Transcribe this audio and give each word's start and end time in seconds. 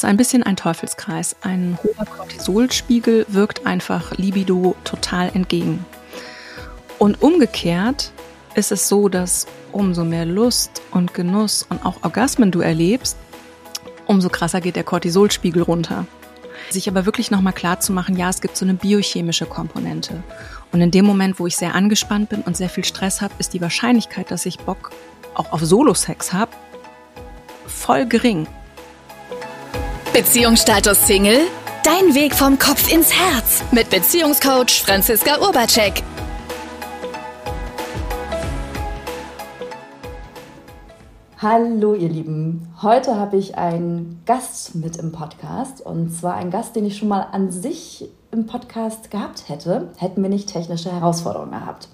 ist 0.00 0.04
ein 0.04 0.16
bisschen 0.16 0.44
ein 0.44 0.54
Teufelskreis. 0.54 1.34
Ein 1.40 1.76
hoher 1.82 2.06
Cortisolspiegel 2.06 3.26
wirkt 3.26 3.66
einfach 3.66 4.16
Libido 4.16 4.76
total 4.84 5.28
entgegen. 5.34 5.84
Und 7.00 7.20
umgekehrt 7.20 8.12
ist 8.54 8.70
es 8.70 8.88
so, 8.88 9.08
dass 9.08 9.48
umso 9.72 10.04
mehr 10.04 10.24
Lust 10.24 10.82
und 10.92 11.14
Genuss 11.14 11.66
und 11.68 11.84
auch 11.84 12.04
Orgasmen 12.04 12.52
du 12.52 12.60
erlebst, 12.60 13.16
umso 14.06 14.28
krasser 14.28 14.60
geht 14.60 14.76
der 14.76 14.84
Cortisolspiegel 14.84 15.62
runter. 15.62 16.06
Sich 16.70 16.88
aber 16.88 17.04
wirklich 17.04 17.32
nochmal 17.32 17.52
klar 17.52 17.80
zu 17.80 17.92
machen, 17.92 18.16
ja, 18.16 18.28
es 18.28 18.40
gibt 18.40 18.56
so 18.56 18.64
eine 18.64 18.74
biochemische 18.74 19.46
Komponente. 19.46 20.22
Und 20.70 20.80
in 20.80 20.92
dem 20.92 21.06
Moment, 21.06 21.40
wo 21.40 21.48
ich 21.48 21.56
sehr 21.56 21.74
angespannt 21.74 22.28
bin 22.28 22.42
und 22.42 22.56
sehr 22.56 22.68
viel 22.68 22.84
Stress 22.84 23.20
habe, 23.20 23.34
ist 23.38 23.52
die 23.52 23.60
Wahrscheinlichkeit, 23.60 24.30
dass 24.30 24.46
ich 24.46 24.60
Bock 24.60 24.92
auch 25.34 25.50
auf 25.50 25.64
Solo-Sex 25.64 26.32
habe, 26.32 26.52
voll 27.66 28.06
gering. 28.06 28.46
Beziehungsstatus 30.18 31.06
Single? 31.06 31.42
Dein 31.84 32.12
Weg 32.12 32.34
vom 32.34 32.58
Kopf 32.58 32.92
ins 32.92 33.12
Herz 33.12 33.62
mit 33.70 33.88
Beziehungscoach 33.88 34.82
Franziska 34.84 35.38
Urbacek. 35.40 36.02
Hallo 41.40 41.94
ihr 41.94 42.08
Lieben, 42.08 42.68
heute 42.82 43.14
habe 43.14 43.36
ich 43.36 43.58
einen 43.58 44.20
Gast 44.26 44.74
mit 44.74 44.96
im 44.96 45.12
Podcast 45.12 45.86
und 45.86 46.12
zwar 46.12 46.34
einen 46.34 46.50
Gast, 46.50 46.74
den 46.74 46.84
ich 46.84 46.96
schon 46.96 47.06
mal 47.06 47.28
an 47.30 47.52
sich 47.52 48.10
im 48.32 48.46
Podcast 48.46 49.12
gehabt 49.12 49.48
hätte, 49.48 49.92
hätten 49.98 50.20
wir 50.20 50.30
nicht 50.30 50.48
technische 50.48 50.90
Herausforderungen 50.90 51.52
gehabt. 51.52 51.86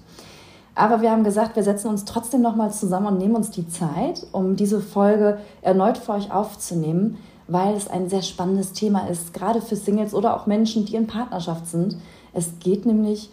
Aber 0.73 1.01
wir 1.01 1.11
haben 1.11 1.23
gesagt, 1.23 1.55
wir 1.55 1.63
setzen 1.63 1.89
uns 1.89 2.05
trotzdem 2.05 2.41
nochmal 2.41 2.71
zusammen 2.71 3.05
und 3.05 3.17
nehmen 3.19 3.35
uns 3.35 3.51
die 3.51 3.69
Zeit, 3.69 4.25
um 4.31 4.55
diese 4.55 4.81
Folge 4.81 5.37
erneut 5.61 5.99
für 5.99 6.13
euch 6.13 6.31
aufzunehmen, 6.31 7.19
weil 7.47 7.75
es 7.75 7.87
ein 7.87 8.09
sehr 8.09 8.21
spannendes 8.21 8.73
Thema 8.73 9.07
ist, 9.07 9.33
gerade 9.33 9.61
für 9.61 9.75
Singles 9.75 10.13
oder 10.13 10.35
auch 10.35 10.45
Menschen, 10.45 10.85
die 10.85 10.95
in 10.95 11.07
Partnerschaft 11.07 11.67
sind. 11.67 11.97
Es 12.33 12.59
geht 12.59 12.85
nämlich 12.85 13.29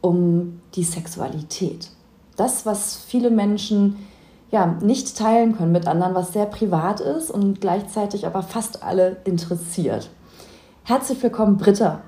um 0.00 0.60
die 0.74 0.84
Sexualität. 0.84 1.90
Das, 2.36 2.64
was 2.64 2.96
viele 2.96 3.30
Menschen 3.30 3.96
ja, 4.50 4.66
nicht 4.66 5.16
teilen 5.16 5.56
können 5.56 5.72
mit 5.72 5.86
anderen, 5.86 6.14
was 6.14 6.32
sehr 6.32 6.46
privat 6.46 7.00
ist 7.00 7.30
und 7.30 7.60
gleichzeitig 7.60 8.26
aber 8.26 8.42
fast 8.42 8.82
alle 8.82 9.18
interessiert. 9.24 10.10
Herzlich 10.84 11.22
willkommen, 11.22 11.56
Britta. 11.56 12.00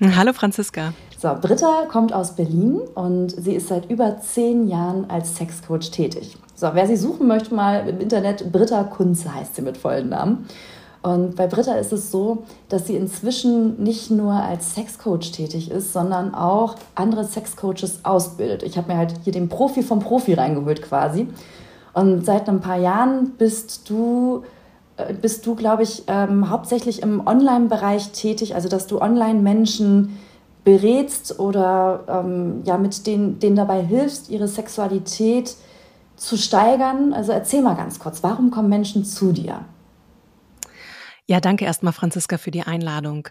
Hallo 0.00 0.32
Franziska. 0.32 0.92
So, 1.24 1.34
Britta 1.40 1.86
kommt 1.90 2.12
aus 2.12 2.32
Berlin 2.32 2.82
und 2.94 3.30
sie 3.30 3.54
ist 3.54 3.68
seit 3.68 3.90
über 3.90 4.20
zehn 4.20 4.68
Jahren 4.68 5.08
als 5.08 5.36
Sexcoach 5.36 5.90
tätig. 5.90 6.36
So, 6.54 6.68
wer 6.74 6.86
sie 6.86 6.98
suchen 6.98 7.26
möchte, 7.26 7.54
mal 7.54 7.88
im 7.88 7.98
Internet, 7.98 8.52
Britta 8.52 8.84
Kunze 8.84 9.34
heißt 9.34 9.56
sie 9.56 9.62
mit 9.62 9.78
vollen 9.78 10.10
Namen. 10.10 10.46
Und 11.00 11.34
bei 11.34 11.46
Britta 11.46 11.76
ist 11.76 11.94
es 11.94 12.10
so, 12.10 12.42
dass 12.68 12.88
sie 12.88 12.96
inzwischen 12.96 13.82
nicht 13.82 14.10
nur 14.10 14.34
als 14.34 14.74
Sexcoach 14.74 15.32
tätig 15.32 15.70
ist, 15.70 15.94
sondern 15.94 16.34
auch 16.34 16.74
andere 16.94 17.24
Sexcoaches 17.24 18.00
ausbildet. 18.02 18.62
Ich 18.62 18.76
habe 18.76 18.92
mir 18.92 18.98
halt 18.98 19.14
hier 19.24 19.32
den 19.32 19.48
Profi 19.48 19.82
vom 19.82 20.00
Profi 20.00 20.34
reingeholt 20.34 20.82
quasi. 20.82 21.26
Und 21.94 22.26
seit 22.26 22.50
ein 22.50 22.60
paar 22.60 22.78
Jahren 22.78 23.30
bist 23.38 23.88
du, 23.88 24.42
äh, 24.98 25.14
bist 25.14 25.46
du, 25.46 25.54
glaube 25.54 25.84
ich, 25.84 26.02
ähm, 26.06 26.50
hauptsächlich 26.50 27.00
im 27.00 27.26
Online-Bereich 27.26 28.10
tätig, 28.10 28.54
also 28.54 28.68
dass 28.68 28.86
du 28.86 29.00
Online-Menschen 29.00 30.18
berätst 30.64 31.38
oder 31.38 32.04
ähm, 32.08 32.62
ja 32.64 32.78
mit 32.78 33.06
denen, 33.06 33.38
denen 33.38 33.56
dabei 33.56 33.82
hilfst, 33.82 34.30
ihre 34.30 34.48
Sexualität 34.48 35.56
zu 36.16 36.36
steigern. 36.36 37.12
Also 37.12 37.32
erzähl 37.32 37.62
mal 37.62 37.76
ganz 37.76 37.98
kurz, 37.98 38.22
warum 38.22 38.50
kommen 38.50 38.68
Menschen 38.68 39.04
zu 39.04 39.32
dir? 39.32 39.64
Ja, 41.26 41.40
danke 41.40 41.64
erstmal, 41.64 41.92
Franziska, 41.92 42.38
für 42.38 42.50
die 42.50 42.62
Einladung. 42.62 43.28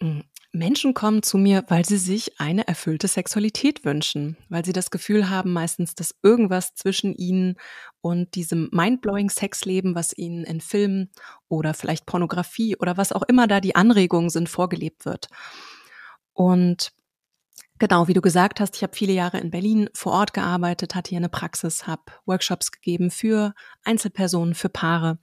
Hm, 0.00 0.24
Menschen 0.52 0.94
kommen 0.94 1.22
zu 1.22 1.36
mir, 1.36 1.64
weil 1.68 1.84
sie 1.84 1.98
sich 1.98 2.40
eine 2.40 2.66
erfüllte 2.66 3.06
Sexualität 3.06 3.84
wünschen, 3.84 4.38
weil 4.48 4.64
sie 4.64 4.72
das 4.72 4.90
Gefühl 4.90 5.28
haben 5.28 5.52
meistens, 5.52 5.94
dass 5.94 6.14
irgendwas 6.22 6.74
zwischen 6.74 7.14
ihnen 7.14 7.56
und 8.00 8.34
diesem 8.34 8.70
mindblowing 8.72 9.28
Sexleben, 9.28 9.94
was 9.94 10.16
ihnen 10.16 10.44
in 10.44 10.62
Filmen 10.62 11.10
oder 11.48 11.74
vielleicht 11.74 12.06
Pornografie 12.06 12.76
oder 12.76 12.96
was 12.96 13.12
auch 13.12 13.22
immer 13.24 13.46
da 13.46 13.60
die 13.60 13.76
Anregungen 13.76 14.30
sind, 14.30 14.48
vorgelebt 14.48 15.04
wird. 15.04 15.28
Und 16.38 16.92
Genau, 17.80 18.08
wie 18.08 18.12
du 18.12 18.20
gesagt 18.20 18.58
hast, 18.58 18.74
ich 18.74 18.82
habe 18.82 18.96
viele 18.96 19.12
Jahre 19.12 19.38
in 19.38 19.52
Berlin 19.52 19.88
vor 19.94 20.10
Ort 20.10 20.34
gearbeitet, 20.34 20.96
hatte 20.96 21.10
hier 21.10 21.18
eine 21.18 21.28
Praxis, 21.28 21.86
habe 21.86 22.02
Workshops 22.26 22.72
gegeben 22.72 23.12
für 23.12 23.54
Einzelpersonen, 23.84 24.56
für 24.56 24.68
Paare 24.68 25.20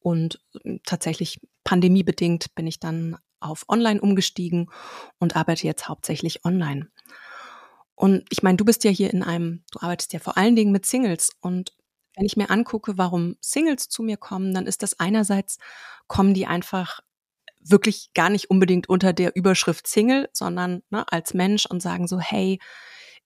und 0.00 0.38
hm, 0.62 0.80
tatsächlich 0.84 1.40
pandemiebedingt 1.64 2.54
bin 2.54 2.66
ich 2.66 2.78
dann 2.78 3.16
auf 3.40 3.64
Online 3.70 4.02
umgestiegen 4.02 4.68
und 5.18 5.34
arbeite 5.34 5.66
jetzt 5.66 5.88
hauptsächlich 5.88 6.44
online. 6.44 6.90
Und 7.94 8.24
ich 8.28 8.42
meine, 8.42 8.58
du 8.58 8.66
bist 8.66 8.84
ja 8.84 8.90
hier 8.90 9.10
in 9.10 9.22
einem, 9.22 9.64
du 9.72 9.80
arbeitest 9.80 10.12
ja 10.12 10.18
vor 10.18 10.36
allen 10.36 10.56
Dingen 10.56 10.72
mit 10.72 10.84
Singles 10.84 11.30
und 11.40 11.72
wenn 12.16 12.26
ich 12.26 12.36
mir 12.36 12.50
angucke, 12.50 12.98
warum 12.98 13.36
Singles 13.40 13.88
zu 13.88 14.02
mir 14.02 14.18
kommen, 14.18 14.52
dann 14.52 14.66
ist 14.66 14.82
das 14.82 15.00
einerseits, 15.00 15.56
kommen 16.06 16.34
die 16.34 16.46
einfach 16.46 17.00
wirklich 17.64 18.10
gar 18.14 18.30
nicht 18.30 18.50
unbedingt 18.50 18.88
unter 18.88 19.12
der 19.12 19.34
Überschrift 19.34 19.86
Single, 19.86 20.28
sondern 20.32 20.82
ne, 20.90 21.04
als 21.10 21.34
Mensch 21.34 21.66
und 21.66 21.80
sagen 21.80 22.06
so, 22.06 22.20
hey, 22.20 22.60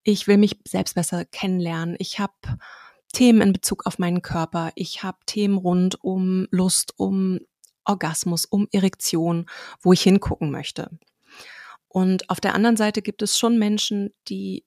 ich 0.04 0.26
will 0.26 0.38
mich 0.38 0.60
selbst 0.66 0.94
besser 0.94 1.24
kennenlernen. 1.24 1.96
Ich 1.98 2.18
habe 2.18 2.32
Themen 3.12 3.40
in 3.40 3.52
Bezug 3.52 3.86
auf 3.86 3.98
meinen 3.98 4.22
Körper. 4.22 4.70
Ich 4.74 5.02
habe 5.02 5.18
Themen 5.26 5.58
rund 5.58 6.02
um 6.02 6.46
Lust, 6.50 6.94
um 6.96 7.40
Orgasmus, 7.84 8.44
um 8.44 8.68
Erektion, 8.70 9.46
wo 9.80 9.92
ich 9.92 10.02
hingucken 10.02 10.50
möchte. 10.50 10.90
Und 11.88 12.28
auf 12.30 12.40
der 12.40 12.54
anderen 12.54 12.76
Seite 12.76 13.02
gibt 13.02 13.22
es 13.22 13.38
schon 13.38 13.58
Menschen, 13.58 14.14
die 14.28 14.64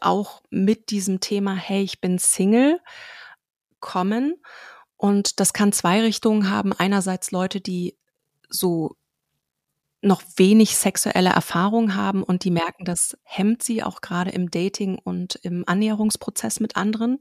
auch 0.00 0.42
mit 0.50 0.90
diesem 0.90 1.20
Thema, 1.20 1.54
hey, 1.54 1.82
ich 1.82 2.00
bin 2.00 2.18
Single, 2.18 2.80
kommen. 3.80 4.36
Und 4.96 5.40
das 5.40 5.52
kann 5.52 5.72
zwei 5.72 6.00
Richtungen 6.00 6.48
haben. 6.48 6.72
Einerseits 6.72 7.30
Leute, 7.32 7.60
die 7.60 7.98
so 8.48 8.96
noch 10.04 10.22
wenig 10.36 10.76
sexuelle 10.76 11.30
Erfahrung 11.30 11.94
haben 11.94 12.22
und 12.22 12.44
die 12.44 12.50
merken, 12.50 12.84
das 12.84 13.16
hemmt 13.22 13.62
sie 13.62 13.82
auch 13.82 14.00
gerade 14.00 14.30
im 14.30 14.50
Dating 14.50 14.98
und 14.98 15.36
im 15.36 15.64
Annäherungsprozess 15.66 16.60
mit 16.60 16.76
anderen. 16.76 17.18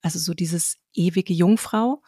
Also 0.00 0.18
so 0.18 0.34
dieses 0.34 0.76
ewige 0.92 1.32
Jungfrau. 1.32 2.02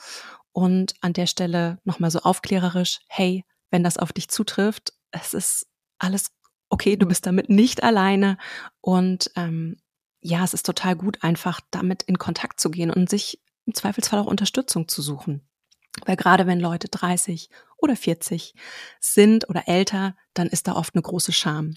Und 0.53 0.95
an 1.01 1.13
der 1.13 1.27
Stelle 1.27 1.81
nochmal 1.85 2.11
so 2.11 2.21
aufklärerisch, 2.21 3.01
hey, 3.09 3.45
wenn 3.71 3.83
das 3.83 3.99
auf 3.99 4.13
dich 4.13 4.29
zutrifft, 4.29 4.93
es 5.11 5.35
ist 5.35 5.67
alles 5.99 6.31
okay, 6.69 6.97
du 6.97 7.07
bist 7.07 7.27
damit 7.27 7.51
nicht 7.51 7.83
alleine. 7.83 8.39
Und 8.81 9.31
ähm, 9.37 9.77
ja, 10.21 10.45
es 10.45 10.55
ist 10.55 10.67
total 10.67 10.97
gut, 10.97 11.23
einfach 11.23 11.61
damit 11.71 12.03
in 12.05 12.19
Kontakt 12.19 12.61
zu 12.61 12.71
gehen 12.71 12.91
und 12.91 13.11
sich 13.11 13.43
im 13.67 13.75
Zweifelsfall 13.75 14.21
auch 14.21 14.27
Unterstützung 14.27 14.89
zu 14.89 15.03
suchen. 15.03 15.47
Weil 16.05 16.17
gerade 16.17 16.47
wenn 16.47 16.61
Leute 16.61 16.89
30 16.89 17.49
oder 17.79 17.97
40 17.97 18.55
sind 19.01 19.49
oder 19.49 19.69
älter, 19.69 20.17
dann 20.35 20.49
ist 20.49 20.69
da 20.69 20.75
oft 20.75 20.95
eine 20.95 21.03
große 21.03 21.33
Scham. 21.33 21.75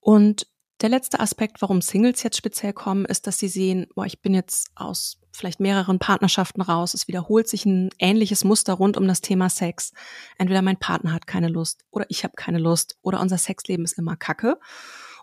Und 0.00 0.46
der 0.82 0.90
letzte 0.90 1.20
Aspekt, 1.20 1.62
warum 1.62 1.80
Singles 1.80 2.22
jetzt 2.22 2.36
speziell 2.36 2.74
kommen, 2.74 3.06
ist, 3.06 3.26
dass 3.26 3.38
sie 3.38 3.48
sehen, 3.48 3.86
boah, 3.94 4.04
ich 4.04 4.20
bin 4.20 4.34
jetzt 4.34 4.70
aus 4.74 5.18
vielleicht 5.32 5.58
mehreren 5.58 5.98
Partnerschaften 5.98 6.60
raus, 6.60 6.94
es 6.94 7.08
wiederholt 7.08 7.48
sich 7.48 7.64
ein 7.64 7.90
ähnliches 7.98 8.44
Muster 8.44 8.74
rund 8.74 8.96
um 8.96 9.08
das 9.08 9.22
Thema 9.22 9.48
Sex. 9.48 9.92
Entweder 10.38 10.62
mein 10.62 10.78
Partner 10.78 11.12
hat 11.12 11.26
keine 11.26 11.48
Lust 11.48 11.84
oder 11.90 12.06
ich 12.08 12.24
habe 12.24 12.34
keine 12.36 12.58
Lust 12.58 12.98
oder 13.02 13.20
unser 13.20 13.38
Sexleben 13.38 13.84
ist 13.84 13.98
immer 13.98 14.16
Kacke. 14.16 14.58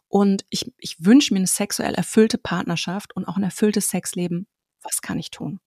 Und 0.07 0.45
ich, 0.49 0.71
ich 0.77 1.03
wünsche 1.03 1.33
mir 1.33 1.39
eine 1.39 1.47
sexuell 1.47 1.95
erfüllte 1.95 2.37
Partnerschaft 2.37 3.15
und 3.15 3.25
auch 3.25 3.37
ein 3.37 3.43
erfülltes 3.43 3.89
Sexleben. 3.89 4.47
Was 4.81 5.01
kann 5.01 5.17
ich 5.17 5.31
tun? 5.31 5.59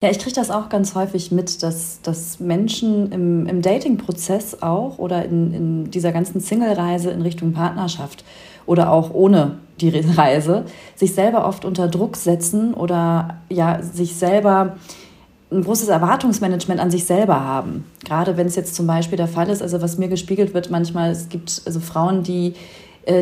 Ja, 0.00 0.10
ich 0.10 0.20
kriege 0.20 0.34
das 0.36 0.52
auch 0.52 0.68
ganz 0.68 0.94
häufig 0.94 1.32
mit, 1.32 1.60
dass, 1.64 2.00
dass 2.02 2.38
Menschen 2.38 3.10
im, 3.10 3.46
im 3.46 3.62
Dating-Prozess 3.62 4.62
auch 4.62 4.98
oder 4.98 5.24
in, 5.24 5.52
in 5.52 5.90
dieser 5.90 6.12
ganzen 6.12 6.38
Single-Reise 6.40 7.10
in 7.10 7.20
Richtung 7.20 7.52
Partnerschaft 7.52 8.24
oder 8.64 8.92
auch 8.92 9.12
ohne 9.12 9.58
die 9.80 9.88
Reise 10.16 10.66
sich 10.94 11.14
selber 11.14 11.48
oft 11.48 11.64
unter 11.64 11.88
Druck 11.88 12.16
setzen 12.16 12.74
oder 12.74 13.40
ja, 13.48 13.82
sich 13.82 14.14
selber 14.14 14.76
ein 15.50 15.64
großes 15.64 15.88
Erwartungsmanagement 15.88 16.80
an 16.80 16.92
sich 16.92 17.04
selber 17.04 17.40
haben. 17.40 17.84
Gerade 18.04 18.36
wenn 18.36 18.46
es 18.46 18.54
jetzt 18.54 18.76
zum 18.76 18.86
Beispiel 18.86 19.16
der 19.16 19.26
Fall 19.26 19.48
ist, 19.48 19.62
also 19.62 19.82
was 19.82 19.98
mir 19.98 20.08
gespiegelt 20.08 20.54
wird 20.54 20.70
manchmal, 20.70 21.10
es 21.10 21.28
gibt 21.28 21.62
also 21.66 21.80
Frauen, 21.80 22.22
die 22.22 22.54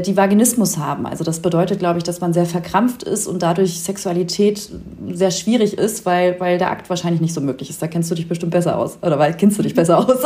die 0.02 0.16
Vaginismus 0.16 0.78
haben. 0.78 1.06
Also 1.06 1.22
das 1.22 1.40
bedeutet, 1.40 1.78
glaube 1.78 1.98
ich, 1.98 2.04
dass 2.04 2.20
man 2.20 2.32
sehr 2.32 2.46
verkrampft 2.46 3.04
ist 3.04 3.26
und 3.26 3.42
dadurch 3.42 3.80
Sexualität 3.80 4.68
sehr 5.12 5.30
schwierig 5.30 5.78
ist, 5.78 6.04
weil, 6.04 6.40
weil 6.40 6.58
der 6.58 6.70
Akt 6.70 6.90
wahrscheinlich 6.90 7.20
nicht 7.20 7.34
so 7.34 7.40
möglich 7.40 7.70
ist. 7.70 7.80
Da 7.80 7.86
kennst 7.86 8.10
du 8.10 8.16
dich 8.16 8.28
bestimmt 8.28 8.52
besser 8.52 8.78
aus. 8.78 8.98
Oder 9.02 9.18
weil 9.18 9.34
kennst 9.34 9.58
du 9.58 9.62
dich 9.62 9.74
besser 9.74 9.98
aus. 9.98 10.18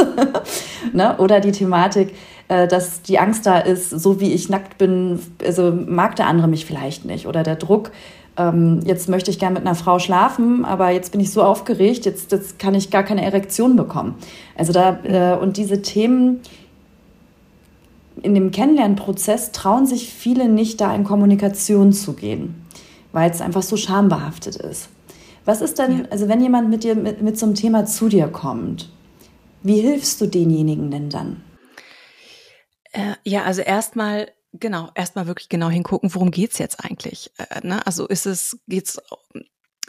ne? 0.95 1.15
Oder 1.19 1.41
die 1.41 1.53
Thematik, 1.53 2.15
äh, 2.49 2.67
dass 2.69 3.03
die 3.03 3.19
Angst 3.19 3.45
da 3.45 3.59
ist, 3.59 3.91
so 3.91 4.19
wie 4.19 4.33
ich 4.33 4.49
nackt 4.49 4.79
bin, 4.79 5.21
also 5.45 5.73
mag 5.73 6.17
der 6.17 6.27
andere 6.27 6.49
mich 6.49 6.65
vielleicht 6.65 7.05
nicht. 7.05 7.27
Oder 7.27 7.43
der 7.43 7.57
Druck, 7.57 7.91
ähm, 8.37 8.81
jetzt 8.85 9.09
möchte 9.09 9.31
ich 9.31 9.39
gerne 9.39 9.55
mit 9.55 9.67
einer 9.67 9.75
Frau 9.75 9.99
schlafen, 9.99 10.65
aber 10.65 10.91
jetzt 10.91 11.13
bin 11.13 11.21
ich 11.21 11.33
so 11.33 11.43
aufgeregt, 11.43 12.07
jetzt, 12.07 12.33
jetzt 12.33 12.59
kann 12.59 12.75
ich 12.75 12.91
gar 12.91 13.03
keine 13.03 13.25
Erektion 13.25 13.77
bekommen. 13.77 14.15
Also 14.57 14.73
da, 14.73 14.99
äh, 15.05 15.37
und 15.37 15.57
diese 15.57 15.83
Themen 15.83 16.41
in 18.23 18.35
dem 18.35 18.51
Kennenlernprozess 18.51 19.53
trauen 19.53 19.87
sich 19.87 20.13
viele 20.13 20.49
nicht, 20.49 20.81
da 20.81 20.95
in 20.95 21.05
Kommunikation 21.05 21.93
zu 21.93 22.15
gehen, 22.15 22.67
weil 23.13 23.31
es 23.31 23.41
einfach 23.41 23.63
so 23.63 23.77
schambehaftet 23.77 24.57
ist. 24.57 24.89
Was 25.45 25.61
ist 25.61 25.79
denn, 25.79 26.01
ja. 26.01 26.05
also 26.11 26.29
wenn 26.29 26.41
jemand 26.41 26.71
mit 26.71 26.85
dir 26.85 26.95
mit, 26.95 27.23
mit 27.23 27.39
so 27.39 27.47
einem 27.47 27.55
Thema 27.55 27.87
zu 27.87 28.09
dir 28.09 28.29
kommt, 28.29 28.91
wie 29.63 29.81
hilfst 29.81 30.21
du 30.21 30.27
denjenigen 30.27 30.91
denn 30.91 31.11
dann? 31.11 31.43
Äh, 32.93 33.15
ja, 33.25 33.45
also 33.45 33.63
erstmal 33.63 34.29
Genau, 34.53 34.91
erstmal 34.97 35.29
wirklich 35.29 35.49
genau 35.49 35.71
hingucken, 35.71 36.13
worum 36.13 36.33
geht's 36.33 36.59
jetzt 36.59 36.85
eigentlich? 36.85 37.31
Äh, 37.39 37.65
ne? 37.65 37.87
Also 37.87 38.07
ist 38.09 38.27
es, 38.27 38.59
geht's 38.67 39.01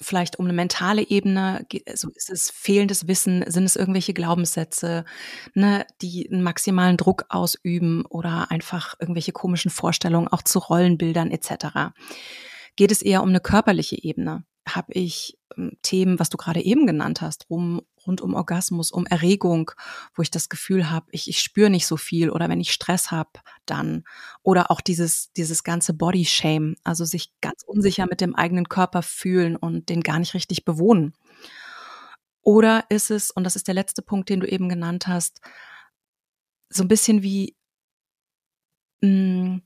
vielleicht 0.01 0.39
um 0.39 0.45
eine 0.45 0.53
mentale 0.53 1.07
Ebene, 1.07 1.65
also 1.87 2.09
ist 2.15 2.29
es 2.29 2.49
fehlendes 2.49 3.07
Wissen, 3.07 3.43
sind 3.47 3.63
es 3.63 3.75
irgendwelche 3.75 4.13
Glaubenssätze, 4.13 5.05
ne, 5.53 5.85
die 6.01 6.29
einen 6.31 6.43
maximalen 6.43 6.97
Druck 6.97 7.25
ausüben 7.29 8.05
oder 8.05 8.51
einfach 8.51 8.95
irgendwelche 8.99 9.31
komischen 9.31 9.71
Vorstellungen 9.71 10.27
auch 10.27 10.41
zu 10.41 10.59
Rollenbildern 10.59 11.31
etc. 11.31 11.93
Geht 12.75 12.91
es 12.91 13.01
eher 13.01 13.23
um 13.23 13.29
eine 13.29 13.39
körperliche 13.39 14.01
Ebene? 14.01 14.43
Habe 14.67 14.93
ich 14.93 15.37
Themen, 15.81 16.19
was 16.19 16.29
du 16.29 16.37
gerade 16.37 16.61
eben 16.61 16.85
genannt 16.85 17.21
hast, 17.21 17.49
rum, 17.49 17.81
rund 18.05 18.21
um 18.21 18.33
Orgasmus, 18.33 18.91
um 18.91 19.05
Erregung, 19.05 19.71
wo 20.15 20.21
ich 20.21 20.31
das 20.31 20.49
Gefühl 20.49 20.89
habe, 20.89 21.07
ich, 21.11 21.27
ich 21.29 21.39
spüre 21.39 21.69
nicht 21.69 21.87
so 21.87 21.97
viel 21.97 22.29
oder 22.29 22.49
wenn 22.49 22.59
ich 22.59 22.71
Stress 22.71 23.11
habe, 23.11 23.31
dann. 23.65 24.03
Oder 24.43 24.71
auch 24.71 24.81
dieses, 24.81 25.31
dieses 25.33 25.63
ganze 25.63 25.93
Body 25.93 26.25
Shame, 26.25 26.75
also 26.83 27.05
sich 27.05 27.33
ganz 27.41 27.63
unsicher 27.65 28.07
mit 28.09 28.21
dem 28.21 28.35
eigenen 28.35 28.69
Körper 28.69 29.01
fühlen 29.01 29.55
und 29.55 29.89
den 29.89 30.01
gar 30.01 30.19
nicht 30.19 30.33
richtig 30.33 30.65
bewohnen. 30.65 31.13
Oder 32.41 32.85
ist 32.89 33.11
es, 33.11 33.31
und 33.31 33.43
das 33.43 33.55
ist 33.55 33.67
der 33.67 33.75
letzte 33.75 34.01
Punkt, 34.01 34.29
den 34.29 34.39
du 34.39 34.47
eben 34.47 34.67
genannt 34.67 35.07
hast, 35.07 35.41
so 36.69 36.83
ein 36.83 36.87
bisschen 36.87 37.21
wie 37.21 37.55
mh, 39.01 39.09
mm, 39.09 39.61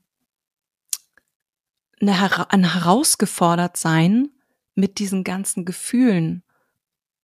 eine, 2.00 2.50
ein 2.50 2.74
herausgefordert 2.74 3.76
sein 3.76 4.30
mit 4.76 5.00
diesen 5.00 5.24
ganzen 5.24 5.64
Gefühlen, 5.64 6.44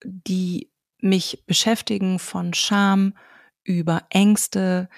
die 0.04 0.72
mich 0.98 1.44
beschäftigen 1.46 2.18
von 2.18 2.54
Scham 2.54 3.14
über 3.62 4.02
Ängste, 4.10 4.88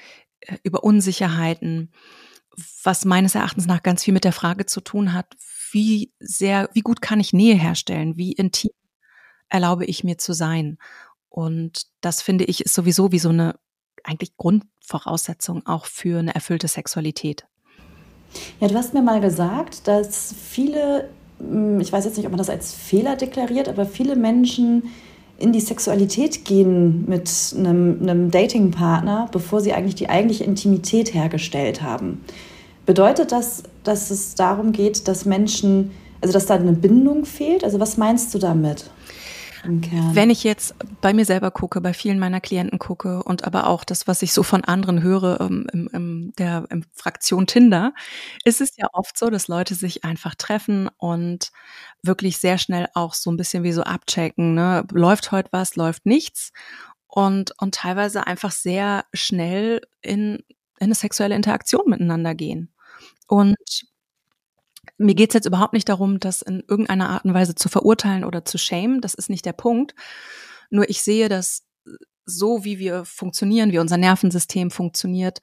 äh, 0.40 0.56
über 0.62 0.82
Unsicherheiten, 0.84 1.92
was 2.82 3.04
meines 3.04 3.34
Erachtens 3.34 3.66
nach 3.66 3.82
ganz 3.82 4.04
viel 4.04 4.14
mit 4.14 4.24
der 4.24 4.32
Frage 4.32 4.64
zu 4.64 4.80
tun 4.80 5.12
hat, 5.12 5.36
wie 5.72 6.12
sehr, 6.20 6.70
wie 6.72 6.80
gut 6.80 7.02
kann 7.02 7.20
ich 7.20 7.32
Nähe 7.32 7.56
herstellen, 7.56 8.16
wie 8.16 8.32
intim 8.32 8.70
erlaube 9.48 9.84
ich 9.84 10.04
mir 10.04 10.18
zu 10.18 10.32
sein. 10.32 10.78
Und 11.28 11.86
das 12.00 12.22
finde 12.22 12.44
ich 12.44 12.64
ist 12.64 12.74
sowieso 12.74 13.12
wie 13.12 13.18
so 13.18 13.28
eine 13.28 13.58
eigentlich 14.04 14.36
Grundvoraussetzung 14.36 15.66
auch 15.66 15.86
für 15.86 16.18
eine 16.18 16.34
erfüllte 16.34 16.68
Sexualität. 16.68 17.46
Ja, 18.60 18.68
du 18.68 18.74
hast 18.74 18.94
mir 18.94 19.02
mal 19.02 19.20
gesagt, 19.20 19.86
dass 19.86 20.34
viele, 20.34 21.10
ich 21.81 21.93
weiß 21.93 22.05
jetzt 22.05 22.17
nicht, 22.17 22.26
ob 22.26 22.32
man 22.32 22.38
das 22.38 22.50
als 22.50 22.75
Fehler 22.75 23.17
deklariert, 23.17 23.69
aber 23.69 23.87
viele 23.87 24.17
Menschen 24.17 24.85
in 25.38 25.52
die 25.52 25.61
Sexualität 25.61 26.44
gehen 26.44 27.05
mit 27.08 27.31
einem, 27.56 27.99
einem 28.02 28.31
Datingpartner, 28.31 29.29
bevor 29.32 29.61
sie 29.61 29.73
eigentlich 29.73 29.96
die 29.96 30.08
eigentliche 30.08 30.44
Intimität 30.44 31.12
hergestellt 31.12 31.82
haben. 31.82 32.25
Bedeutet 32.87 33.32
das, 33.32 33.64
dass 33.82 34.11
es 34.11 34.35
darum 34.35 34.73
geht, 34.73 35.08
dass 35.08 35.25
Menschen, 35.25 35.91
also 36.20 36.32
dass 36.32 36.46
da 36.46 36.55
eine 36.55 36.73
Bindung 36.73 37.25
fehlt? 37.25 37.64
Also 37.64 37.81
was 37.81 37.96
meinst 37.96 38.35
du 38.35 38.38
damit? 38.38 38.91
Wenn 40.14 40.31
ich 40.31 40.44
jetzt 40.44 40.75
bei 41.00 41.12
mir 41.12 41.25
selber 41.25 41.50
gucke, 41.50 41.81
bei 41.81 41.94
vielen 41.94 42.19
meiner 42.19 42.40
Klienten 42.40 42.78
gucke 42.78 43.22
und 43.22 43.44
aber 43.44 43.66
auch 43.66 43.84
das, 43.84 44.06
was 44.06 44.22
ich 44.22 44.32
so 44.32 44.43
von 44.43 44.64
anderen 44.64 45.02
höre 45.02 45.40
ähm, 45.40 45.66
im, 45.72 45.88
im, 45.93 46.32
der 46.38 46.66
im 46.70 46.84
Fraktion 46.93 47.46
Tinder, 47.46 47.93
ist 48.44 48.61
es 48.61 48.76
ja 48.76 48.88
oft 48.93 49.19
so, 49.19 49.31
dass 49.31 49.49
Leute 49.49 49.75
sich 49.75 50.05
einfach 50.05 50.34
treffen 50.34 50.88
und 50.99 51.50
wirklich 52.02 52.38
sehr 52.38 52.58
schnell 52.58 52.88
auch 52.94 53.14
so 53.14 53.31
ein 53.31 53.37
bisschen 53.37 53.62
wie 53.62 53.72
so 53.72 53.82
abchecken, 53.82 54.55
ne? 54.55 54.84
läuft 54.93 55.32
heute 55.32 55.49
was, 55.52 55.76
läuft 55.76 56.06
nichts 56.06 56.52
und, 57.06 57.52
und 57.58 57.75
teilweise 57.75 58.26
einfach 58.26 58.50
sehr 58.50 59.05
schnell 59.12 59.81
in, 60.02 60.37
in 60.78 60.87
eine 60.87 60.94
sexuelle 60.94 61.37
Interaktion 61.37 61.84
miteinander 61.87 62.34
gehen. 62.34 62.75
Und 63.26 63.56
mir 64.98 65.14
geht's 65.14 65.34
jetzt 65.34 65.46
überhaupt 65.46 65.72
nicht 65.72 65.88
darum, 65.88 66.20
das 66.20 66.42
in 66.42 66.62
irgendeiner 66.69 67.10
Art 67.10 67.25
und 67.25 67.34
Weise 67.34 67.54
zu 67.54 67.69
verurteilen 67.69 68.25
oder 68.25 68.44
zu 68.44 68.58
schämen. 68.58 69.00
Das 69.00 69.14
ist 69.14 69.31
nicht 69.31 69.44
der 69.44 69.52
Punkt. 69.52 69.94
Nur 70.70 70.88
ich 70.88 71.02
sehe, 71.02 71.28
dass 71.28 71.62
so 72.26 72.64
wie 72.64 72.78
wir 72.78 73.04
funktionieren, 73.04 73.72
wie 73.72 73.78
unser 73.78 73.96
Nervensystem 73.96 74.70
funktioniert, 74.70 75.40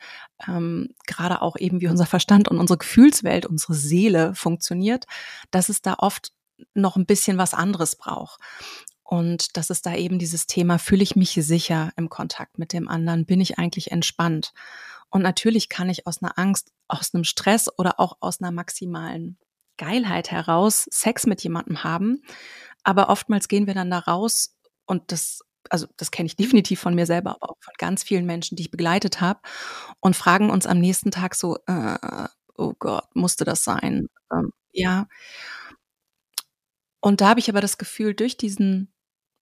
ähm, 0.47 0.89
gerade 1.05 1.41
auch 1.41 1.55
eben 1.57 1.81
wie 1.81 1.88
unser 1.88 2.05
Verstand 2.05 2.47
und 2.47 2.57
unsere 2.57 2.77
Gefühlswelt, 2.77 3.45
unsere 3.45 3.73
Seele 3.73 4.33
funktioniert, 4.33 5.05
dass 5.51 5.69
es 5.69 5.81
da 5.81 5.95
oft 5.99 6.31
noch 6.73 6.95
ein 6.95 7.05
bisschen 7.05 7.38
was 7.38 7.53
anderes 7.53 7.95
braucht. 7.95 8.39
Und 9.03 9.57
dass 9.57 9.69
es 9.69 9.81
da 9.81 9.93
eben 9.93 10.19
dieses 10.19 10.47
Thema, 10.47 10.79
fühle 10.79 11.03
ich 11.03 11.15
mich 11.15 11.31
sicher 11.33 11.91
im 11.97 12.09
Kontakt 12.09 12.57
mit 12.57 12.71
dem 12.71 12.88
anderen, 12.88 13.25
bin 13.25 13.41
ich 13.41 13.59
eigentlich 13.59 13.91
entspannt. 13.91 14.53
Und 15.11 15.21
natürlich 15.21 15.69
kann 15.69 15.89
ich 15.89 16.07
aus 16.07 16.23
einer 16.23 16.37
Angst, 16.39 16.71
aus 16.87 17.13
einem 17.13 17.25
Stress 17.25 17.69
oder 17.77 17.99
auch 17.99 18.17
aus 18.21 18.41
einer 18.41 18.51
maximalen 18.51 19.37
Geilheit 19.77 20.31
heraus 20.31 20.87
Sex 20.89 21.25
mit 21.27 21.43
jemandem 21.43 21.83
haben. 21.83 22.23
Aber 22.83 23.09
oftmals 23.09 23.47
gehen 23.47 23.67
wir 23.67 23.73
dann 23.73 23.91
da 23.91 23.99
raus 23.99 24.55
und 24.85 25.11
das, 25.11 25.41
also 25.69 25.87
das 25.97 26.11
kenne 26.11 26.27
ich 26.27 26.35
definitiv 26.37 26.79
von 26.79 26.95
mir 26.95 27.05
selber, 27.05 27.31
aber 27.31 27.51
auch 27.51 27.57
von 27.61 27.73
ganz 27.77 28.03
vielen 28.03 28.25
Menschen, 28.25 28.55
die 28.55 28.63
ich 28.63 28.71
begleitet 28.71 29.21
habe 29.21 29.41
und 29.99 30.15
fragen 30.15 30.49
uns 30.49 30.65
am 30.65 30.79
nächsten 30.79 31.11
Tag 31.11 31.35
so, 31.35 31.57
äh, 31.67 32.27
oh 32.55 32.73
Gott, 32.79 33.15
musste 33.15 33.43
das 33.43 33.63
sein? 33.63 34.07
Ähm, 34.31 34.51
ja. 34.71 35.07
Und 37.01 37.19
da 37.19 37.29
habe 37.29 37.39
ich 37.39 37.49
aber 37.49 37.61
das 37.61 37.77
Gefühl, 37.77 38.13
durch 38.13 38.37
diesen 38.37 38.93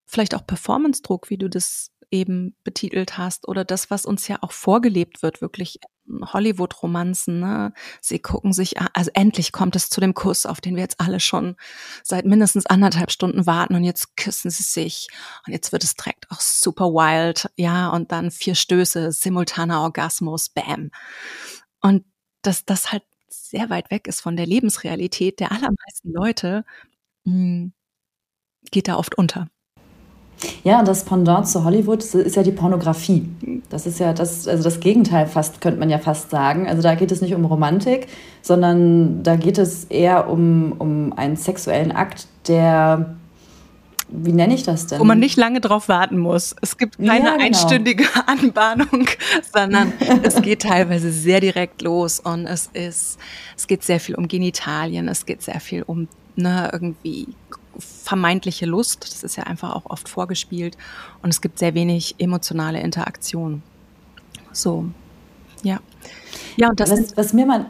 vielleicht 0.06 0.34
auch 0.34 0.48
Performance-Druck, 0.48 1.30
wie 1.30 1.38
du 1.38 1.50
das 1.50 1.92
eben 2.12 2.56
betitelt 2.64 3.18
hast 3.18 3.48
oder 3.48 3.64
das, 3.64 3.90
was 3.90 4.06
uns 4.06 4.28
ja 4.28 4.38
auch 4.42 4.52
vorgelebt 4.52 5.22
wird, 5.22 5.42
wirklich 5.42 5.80
Hollywood-Romanzen. 6.10 7.40
Ne? 7.40 7.74
Sie 8.02 8.20
gucken 8.20 8.54
sich, 8.54 8.76
also 8.94 9.12
endlich 9.14 9.52
kommt 9.52 9.76
es 9.76 9.90
zu 9.90 10.02
dem 10.02 10.14
Kuss, 10.14 10.46
auf 10.46 10.62
den 10.62 10.76
wir 10.76 10.82
jetzt 10.82 11.00
alle 11.00 11.20
schon 11.20 11.56
seit 12.04 12.26
mindestens 12.26 12.66
anderthalb 12.66 13.12
Stunden 13.12 13.46
warten 13.46 13.76
und 13.76 13.84
jetzt 13.84 14.18
küssen 14.18 14.50
sie 14.50 14.64
sich 14.64 15.08
und 15.46 15.54
jetzt 15.54 15.72
wird 15.72 15.84
es 15.84 15.96
direkt 15.96 16.30
auch 16.32 16.42
super 16.42 16.86
wild, 16.86 17.50
ja, 17.56 17.90
und 17.90 18.12
dann 18.12 18.32
vier 18.32 18.56
Stöße, 18.56 19.12
simultaner 19.12 19.82
Orgasmus, 19.82 20.50
bam. 20.50 20.92
Und 21.82 22.06
dass 22.42 22.66
das 22.66 22.92
halt 22.92 23.04
sehr 23.30 23.70
weit 23.70 23.92
weg 23.92 24.08
ist 24.08 24.22
von 24.22 24.36
der 24.36 24.46
Lebensrealität 24.48 25.40
der 25.40 25.52
allermeisten 25.52 26.12
Leute, 26.12 26.66
mh, 27.26 27.34
hm, 27.34 27.74
geht 28.72 28.88
da 28.88 28.98
oft 28.98 29.16
unter. 29.18 29.50
Ja, 30.64 30.84
das 30.84 31.04
Pendant 31.04 31.48
zu 31.48 31.64
Hollywood 31.64 32.04
ist 32.04 32.36
ja 32.36 32.44
die 32.44 32.52
Pornografie. 32.52 33.26
Das 33.70 33.86
ist 33.86 34.00
ja 34.00 34.14
das, 34.14 34.48
also 34.48 34.64
das 34.64 34.80
Gegenteil 34.80 35.28
fast, 35.28 35.62
könnte 35.62 35.80
man 35.80 35.90
ja 35.90 36.00
fast 36.00 36.30
sagen. 36.30 36.68
Also 36.68 36.82
da 36.82 36.96
geht 36.96 37.12
es 37.12 37.22
nicht 37.22 37.36
um 37.36 37.46
Romantik, 37.46 38.08
sondern 38.42 39.24
da 39.24 39.36
geht 39.36 39.58
es 39.58 39.86
eher 39.86 40.30
um, 40.30 40.74
um 40.80 41.14
einen 41.14 41.36
sexuellen 41.36 41.92
Akt, 41.92 42.28
der 42.48 43.16
wie 44.12 44.34
nenne 44.34 44.56
ich 44.56 44.64
das 44.64 44.88
denn? 44.88 45.00
Wo 45.00 45.04
man 45.04 45.20
nicht 45.20 45.38
lange 45.38 45.62
drauf 45.62 45.88
warten 45.88 46.18
muss. 46.18 46.56
Es 46.62 46.78
gibt 46.78 46.98
keine 46.98 47.26
ja, 47.26 47.32
genau. 47.34 47.46
einstündige 47.46 48.06
Anbahnung, 48.26 49.08
sondern 49.54 49.94
es 50.24 50.42
geht 50.42 50.64
teilweise 50.64 51.12
sehr 51.12 51.40
direkt 51.40 51.84
los 51.84 52.20
und 52.20 52.48
es 52.48 52.70
ist, 52.74 53.20
es 53.56 53.68
geht 53.68 53.84
sehr 53.84 54.00
viel 54.00 54.16
um 54.16 54.28
Genitalien, 54.28 55.08
es 55.08 55.28
geht 55.28 55.44
sehr 55.44 55.60
viel 55.60 55.84
um 55.84 56.08
ne, 56.36 56.70
irgendwie 56.74 57.28
vermeintliche 57.78 58.66
Lust. 58.66 59.04
Das 59.04 59.24
ist 59.24 59.36
ja 59.36 59.44
einfach 59.44 59.76
auch 59.76 59.86
oft 59.86 60.10
vorgespielt. 60.10 60.78
Und 61.22 61.30
es 61.30 61.42
gibt 61.42 61.60
sehr 61.60 61.74
wenig 61.74 62.16
emotionale 62.18 62.80
Interaktion. 62.82 63.62
So, 64.52 64.86
ja. 65.64 65.80
Ja, 66.58 66.70
und 66.70 66.80
das 66.80 66.92
was, 66.92 67.18
was 67.18 67.34
mir 67.34 67.46
mal 67.46 67.66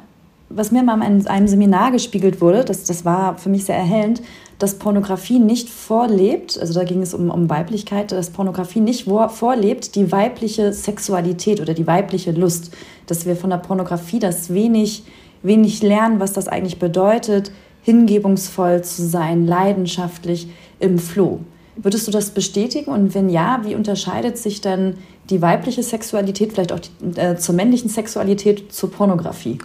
was 0.50 0.72
mir 0.72 0.84
mal 0.84 1.02
in 1.04 1.28
einem 1.28 1.48
Seminar 1.48 1.92
gespiegelt 1.92 2.42
wurde, 2.42 2.66
das, 2.66 2.84
das 2.84 3.06
war 3.06 3.38
für 3.38 3.50
mich 3.50 3.66
sehr 3.66 3.78
erhellend, 3.78 4.22
dass 4.58 4.80
Pornografie 4.80 5.40
nicht 5.40 5.70
vorlebt, 5.70 6.58
also 6.60 6.74
da 6.74 6.84
ging 6.84 7.02
es 7.02 7.14
um, 7.14 7.30
um 7.30 7.50
Weiblichkeit, 7.50 8.12
dass 8.12 8.32
Pornografie 8.32 8.82
nicht 8.82 9.06
vorlebt, 9.06 9.96
die 9.96 10.12
weibliche 10.12 10.74
Sexualität 10.74 11.62
oder 11.62 11.74
die 11.74 11.88
weibliche 11.88 12.32
Lust. 12.32 12.76
Dass 13.06 13.26
wir 13.26 13.36
von 13.36 13.52
der 13.52 13.58
Pornografie 13.58 14.20
das 14.20 14.54
wenig, 14.54 15.04
wenig 15.44 15.82
lernen, 15.82 16.20
was 16.20 16.34
das 16.34 16.48
eigentlich 16.48 16.80
bedeutet, 16.80 17.52
hingebungsvoll 17.90 18.84
zu 18.84 19.08
sein, 19.08 19.48
leidenschaftlich 19.48 20.48
im 20.80 21.00
Floh. 21.00 21.40
Würdest 21.76 22.08
du 22.08 22.12
das 22.12 22.30
bestätigen? 22.32 22.92
Und 22.92 23.16
wenn 23.16 23.30
ja, 23.30 23.62
wie 23.64 23.74
unterscheidet 23.74 24.38
sich 24.38 24.62
dann 24.62 24.98
die 25.32 25.42
weibliche 25.42 25.82
Sexualität, 25.82 26.54
vielleicht 26.54 26.72
auch 26.72 26.80
die, 26.80 27.20
äh, 27.20 27.38
zur 27.38 27.56
männlichen 27.56 27.90
Sexualität, 27.90 28.72
zur 28.72 28.92
Pornografie? 28.92 29.58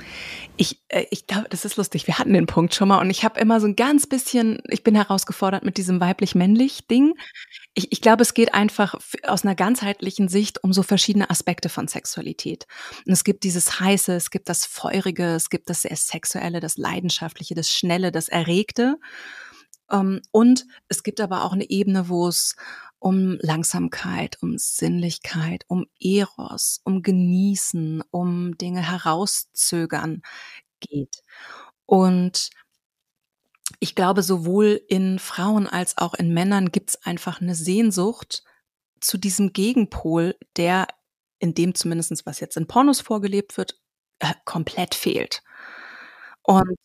Ich, 0.57 0.81
äh, 0.89 1.05
ich 1.11 1.27
glaube, 1.27 1.49
das 1.51 1.67
ist 1.67 1.77
lustig. 1.77 2.07
Wir 2.07 2.19
hatten 2.19 2.33
den 2.33 2.47
Punkt 2.47 2.75
schon 2.75 2.89
mal 2.89 3.01
und 3.01 3.11
ich 3.11 3.25
habe 3.25 3.39
immer 3.41 3.61
so 3.61 3.67
ein 3.67 3.77
ganz 3.77 4.07
bisschen, 4.07 4.63
ich 4.69 4.83
bin 4.83 4.95
herausgefordert 4.95 5.65
mit 5.65 5.77
diesem 5.77 6.01
weiblich-männlich-Ding. 6.01 7.15
Ich, 7.75 7.91
ich 7.91 8.01
glaube, 8.01 8.23
es 8.23 8.35
geht 8.35 8.55
einfach 8.55 8.95
aus 9.25 9.45
einer 9.45 9.57
ganzheitlichen 9.57 10.29
Sicht 10.29 10.63
um 10.63 10.73
so 10.73 10.83
verschiedene 10.83 11.29
Aspekte 11.29 11.69
von 11.69 11.89
Sexualität. 11.89 12.67
Und 13.05 13.13
es 13.13 13.25
gibt 13.25 13.43
dieses 13.43 13.81
Heiße, 13.81 14.15
es 14.15 14.31
gibt 14.31 14.49
das 14.49 14.65
Feurige, 14.65 15.35
es 15.35 15.51
gibt 15.51 15.69
das 15.71 15.83
sehr 15.83 15.97
Sexuelle, 15.97 16.61
das 16.61 16.77
Leidenschaftliche, 16.77 17.55
das 17.55 17.71
Schnelle, 17.71 18.13
das 18.13 18.29
Erregte. 18.29 18.97
Ähm, 19.91 20.21
und 20.31 20.67
es 20.89 21.03
gibt 21.03 21.21
aber 21.21 21.45
auch 21.45 21.53
eine 21.53 21.69
Ebene, 21.69 22.09
wo 22.09 22.29
es 22.29 22.55
um 22.99 23.39
Langsamkeit, 23.41 24.39
um 24.41 24.57
Sinnlichkeit, 24.57 25.65
um 25.69 25.87
Eros, 26.01 26.81
um 26.85 27.03
Genießen, 27.03 28.03
um 28.11 28.57
Dinge 28.57 28.89
herauszögern 28.89 30.23
geht. 30.81 31.23
Und 31.87 32.51
ich 33.85 33.95
glaube, 33.95 34.23
sowohl 34.23 34.81
in 34.89 35.19
Frauen 35.19 35.67
als 35.67 35.99
auch 35.99 36.15
in 36.15 36.33
Männern 36.33 36.73
gibt 36.73 36.89
es 36.89 37.05
einfach 37.05 37.43
eine 37.43 37.55
Sehnsucht 37.55 38.43
zu 38.99 39.19
diesem 39.19 39.53
Gegenpol, 39.53 40.37
der 40.57 40.89
in 41.39 41.53
dem 41.53 41.75
zumindest, 41.75 42.25
was 42.25 42.41
jetzt 42.41 42.57
in 42.57 42.67
Pornos 42.67 43.03
vorgelebt 43.03 43.59
wird, 43.59 43.79
äh, 44.21 44.33
komplett 44.47 44.95
fehlt. 44.95 45.43
Und 46.41 46.79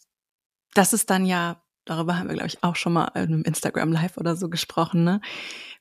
das 0.73 0.91
ist 0.91 1.09
dann 1.09 1.25
ja, 1.25 1.63
darüber 1.85 2.17
haben 2.17 2.27
wir, 2.27 2.35
glaube 2.35 2.49
ich, 2.49 2.65
auch 2.65 2.75
schon 2.75 2.91
mal 2.91 3.07
in 3.15 3.21
einem 3.21 3.43
Instagram 3.43 3.93
Live 3.93 4.17
oder 4.17 4.35
so 4.35 4.49
gesprochen, 4.49 5.05
ne? 5.05 5.21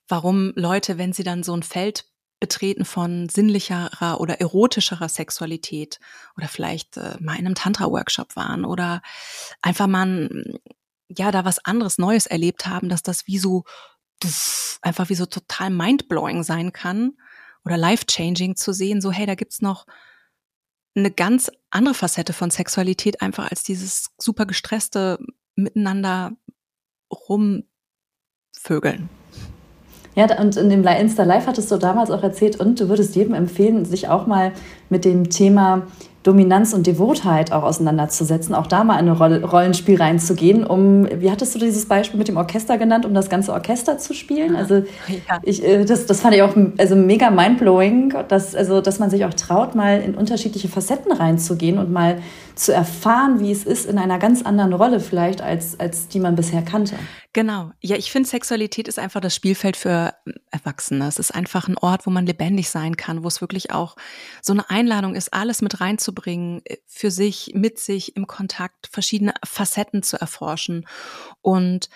warum 0.07 0.53
Leute, 0.55 0.99
wenn 0.99 1.13
sie 1.13 1.25
dann 1.25 1.43
so 1.43 1.53
ein 1.53 1.65
Feld 1.65 2.05
betreten 2.39 2.85
von 2.85 3.29
sinnlicherer 3.29 4.21
oder 4.21 4.41
erotischerer 4.41 5.09
Sexualität 5.09 5.99
oder 6.37 6.47
vielleicht 6.47 6.97
äh, 6.97 7.17
mal 7.19 7.35
in 7.35 7.47
einem 7.47 7.57
Tantra-Workshop 7.57 8.37
waren 8.37 8.65
oder 8.65 9.03
einfach 9.63 9.89
mal 9.89 10.31
ja 11.09 11.31
da 11.31 11.45
was 11.45 11.65
anderes 11.65 11.99
Neues 11.99 12.27
erlebt 12.27 12.67
haben, 12.67 12.88
dass 12.88 13.03
das 13.03 13.27
wie 13.27 13.38
so 13.38 13.65
pff, 14.23 14.79
einfach 14.83 15.09
wie 15.09 15.15
so 15.15 15.27
total 15.27 15.71
mindblowing 15.71 16.43
sein 16.43 16.73
kann 16.73 17.12
oder 17.65 17.77
life-changing 17.77 18.57
zu 18.57 18.73
sehen, 18.73 19.00
so 19.00 19.11
hey, 19.11 19.27
da 19.27 19.35
gibt's 19.35 19.61
noch 19.61 19.87
eine 20.95 21.11
ganz 21.11 21.50
andere 21.71 21.95
Facette 21.95 22.33
von 22.33 22.50
Sexualität 22.50 23.23
einfach 23.23 23.50
als 23.50 23.62
dieses 23.62 24.11
super 24.19 24.47
gestresste 24.47 25.19
miteinander 25.55 26.33
rumvögeln. 27.12 29.09
Ja, 30.15 30.41
und 30.41 30.57
in 30.57 30.69
dem 30.69 30.85
Insta 30.85 31.23
Live 31.23 31.47
hattest 31.47 31.71
du 31.71 31.77
damals 31.77 32.11
auch 32.11 32.25
erzählt, 32.25 32.59
und 32.59 32.81
du 32.81 32.88
würdest 32.88 33.15
jedem 33.15 33.35
empfehlen, 33.35 33.85
sich 33.85 34.09
auch 34.09 34.27
mal 34.27 34.53
mit 34.88 35.05
dem 35.05 35.31
Thema 35.31 35.87
Dominanz 36.28 36.75
und 36.75 36.87
Devotheit 36.87 37.52
auch 37.52 37.62
auseinanderzusetzen, 37.62 38.54
auch 38.54 38.66
da 38.66 38.85
mal 38.85 38.99
in 39.00 39.08
ein 39.08 39.42
Rollenspiel 39.42 39.97
reinzugehen, 39.97 40.62
um, 40.62 41.08
wie 41.11 41.30
hattest 41.30 41.54
du 41.54 41.58
dieses 41.58 41.87
Beispiel 41.87 42.18
mit 42.18 42.28
dem 42.28 42.37
Orchester 42.37 42.76
genannt, 42.76 43.06
um 43.06 43.14
das 43.14 43.30
ganze 43.30 43.54
Orchester 43.54 43.97
zu 43.97 44.12
spielen? 44.12 44.54
Also 44.54 44.75
ja. 45.08 45.38
ich, 45.42 45.64
äh, 45.64 45.87
das, 45.87 46.04
das 46.04 46.20
fand 46.20 46.35
ich 46.35 46.42
auch 46.42 46.54
also 46.76 46.97
mega 46.97 47.30
mindblowing, 47.30 48.12
dass, 48.28 48.54
also, 48.54 48.82
dass 48.82 48.99
man 48.99 49.08
sich 49.08 49.25
auch 49.25 49.32
traut, 49.32 49.75
mal 49.75 50.02
in 50.02 50.14
unterschiedliche 50.14 50.68
Facetten 50.68 51.12
reinzugehen 51.12 51.78
und 51.78 51.90
mal 51.90 52.18
zu 52.59 52.75
erfahren, 52.75 53.38
wie 53.38 53.53
es 53.53 53.65
ist 53.65 53.87
in 53.87 53.99
einer 53.99 54.19
ganz 54.19 54.43
anderen 54.43 54.73
Rolle 54.73 54.99
vielleicht, 54.99 55.41
als, 55.41 55.79
als 55.79 56.09
die 56.09 56.19
man 56.19 56.35
bisher 56.35 56.62
kannte. 56.62 56.99
Genau. 57.33 57.71
Ja, 57.81 57.97
ich 57.97 58.11
finde, 58.11 58.29
Sexualität 58.29 58.88
ist 58.88 58.99
einfach 58.99 59.21
das 59.21 59.35
Spielfeld 59.35 59.77
für 59.77 60.15
Erwachsene. 60.50 61.07
Es 61.07 61.21
ist 61.21 61.33
einfach 61.33 61.69
ein 61.69 61.79
Ort, 61.79 62.07
wo 62.07 62.11
man 62.11 62.27
lebendig 62.27 62.69
sein 62.69 62.97
kann, 62.97 63.23
wo 63.23 63.29
es 63.29 63.41
wirklich 63.41 63.71
auch 63.71 63.97
so 64.43 64.53
eine 64.53 64.69
Einladung 64.71 65.15
ist, 65.15 65.33
alles 65.33 65.62
mit 65.62 65.81
reinzubringen, 65.81 66.62
äh, 66.65 66.79
für 66.87 67.12
sich, 67.12 67.53
mit 67.55 67.79
sich 67.79 68.17
im 68.17 68.27
Kontakt, 68.27 68.88
verschiedene 68.91 69.35
Facetten 69.45 70.03
zu 70.03 70.21
erforschen. 70.21 70.85
Und 71.41 71.88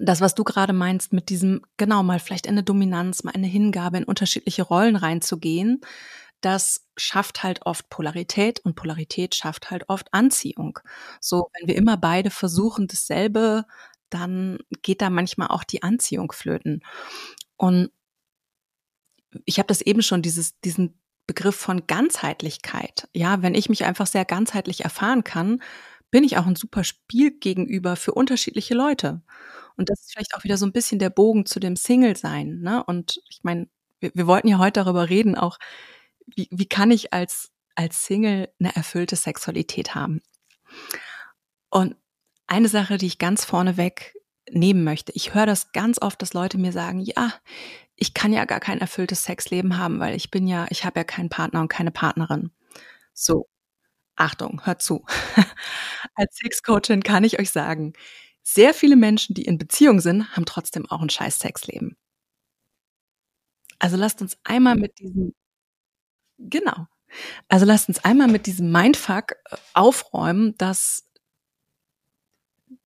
das, 0.00 0.20
was 0.20 0.34
du 0.34 0.44
gerade 0.44 0.72
meinst, 0.72 1.12
mit 1.12 1.28
diesem, 1.28 1.62
genau, 1.76 2.02
mal 2.02 2.20
vielleicht 2.20 2.48
eine 2.48 2.62
Dominanz, 2.62 3.24
mal 3.24 3.34
eine 3.34 3.46
Hingabe 3.46 3.98
in 3.98 4.04
unterschiedliche 4.04 4.62
Rollen 4.62 4.96
reinzugehen, 4.96 5.80
das 6.40 6.86
schafft 6.96 7.42
halt 7.42 7.66
oft 7.66 7.88
Polarität 7.90 8.60
und 8.60 8.76
Polarität 8.76 9.34
schafft 9.34 9.70
halt 9.70 9.88
oft 9.88 10.12
Anziehung. 10.12 10.78
So, 11.20 11.48
wenn 11.58 11.68
wir 11.68 11.76
immer 11.76 11.96
beide 11.96 12.30
versuchen, 12.30 12.86
dasselbe, 12.86 13.64
dann 14.10 14.58
geht 14.82 15.02
da 15.02 15.10
manchmal 15.10 15.48
auch 15.48 15.64
die 15.64 15.82
Anziehung 15.82 16.32
flöten. 16.32 16.82
Und 17.56 17.90
ich 19.44 19.58
habe 19.58 19.66
das 19.66 19.80
eben 19.80 20.02
schon, 20.02 20.22
dieses, 20.22 20.58
diesen 20.60 20.98
Begriff 21.26 21.56
von 21.56 21.86
Ganzheitlichkeit. 21.86 23.08
Ja, 23.14 23.42
wenn 23.42 23.54
ich 23.54 23.68
mich 23.68 23.84
einfach 23.84 24.06
sehr 24.06 24.24
ganzheitlich 24.24 24.84
erfahren 24.84 25.24
kann, 25.24 25.62
bin 26.10 26.24
ich 26.24 26.38
auch 26.38 26.46
ein 26.46 26.56
super 26.56 26.84
Spiel 26.84 27.32
gegenüber 27.38 27.96
für 27.96 28.12
unterschiedliche 28.12 28.74
Leute. 28.74 29.22
Und 29.76 29.90
das 29.90 30.00
ist 30.00 30.12
vielleicht 30.12 30.34
auch 30.34 30.44
wieder 30.44 30.56
so 30.56 30.66
ein 30.66 30.72
bisschen 30.72 30.98
der 30.98 31.10
Bogen 31.10 31.44
zu 31.44 31.60
dem 31.60 31.76
Single-Sein. 31.76 32.60
Ne? 32.60 32.82
Und 32.84 33.20
ich 33.28 33.40
meine, 33.42 33.68
wir, 34.00 34.10
wir 34.14 34.26
wollten 34.26 34.48
ja 34.48 34.58
heute 34.58 34.80
darüber 34.80 35.10
reden, 35.10 35.36
auch 35.36 35.58
wie, 36.34 36.48
wie 36.50 36.66
kann 36.66 36.90
ich 36.90 37.12
als, 37.12 37.50
als 37.74 38.04
Single 38.04 38.48
eine 38.60 38.74
erfüllte 38.74 39.16
Sexualität 39.16 39.94
haben? 39.94 40.20
Und 41.70 41.96
eine 42.46 42.68
Sache, 42.68 42.98
die 42.98 43.06
ich 43.06 43.18
ganz 43.18 43.44
vorneweg 43.44 44.14
nehmen 44.50 44.84
möchte, 44.84 45.12
ich 45.12 45.34
höre 45.34 45.46
das 45.46 45.72
ganz 45.72 46.00
oft, 46.00 46.22
dass 46.22 46.32
Leute 46.32 46.58
mir 46.58 46.72
sagen, 46.72 47.00
ja, 47.00 47.34
ich 47.96 48.14
kann 48.14 48.32
ja 48.32 48.44
gar 48.44 48.60
kein 48.60 48.80
erfülltes 48.80 49.24
Sexleben 49.24 49.76
haben, 49.78 50.00
weil 50.00 50.14
ich 50.14 50.30
bin 50.30 50.46
ja, 50.46 50.66
ich 50.70 50.84
habe 50.84 51.00
ja 51.00 51.04
keinen 51.04 51.28
Partner 51.28 51.60
und 51.60 51.68
keine 51.68 51.90
Partnerin. 51.90 52.52
So, 53.12 53.48
Achtung, 54.16 54.64
hört 54.64 54.82
zu. 54.82 55.04
Als 56.14 56.36
Sexcoachin 56.36 57.02
kann 57.02 57.24
ich 57.24 57.38
euch 57.40 57.50
sagen, 57.50 57.92
sehr 58.42 58.74
viele 58.74 58.96
Menschen, 58.96 59.34
die 59.34 59.44
in 59.44 59.58
Beziehung 59.58 60.00
sind, 60.00 60.34
haben 60.36 60.46
trotzdem 60.46 60.86
auch 60.90 61.02
ein 61.02 61.10
scheiß 61.10 61.38
Sexleben. 61.38 61.96
Also 63.78 63.96
lasst 63.96 64.22
uns 64.22 64.36
einmal 64.44 64.76
mit 64.76 64.98
diesem 64.98 65.34
Genau. 66.38 66.86
Also 67.48 67.66
lasst 67.66 67.88
uns 67.88 68.04
einmal 68.04 68.28
mit 68.28 68.46
diesem 68.46 68.70
Mindfuck 68.70 69.32
äh, 69.32 69.56
aufräumen, 69.74 70.56
dass 70.58 71.04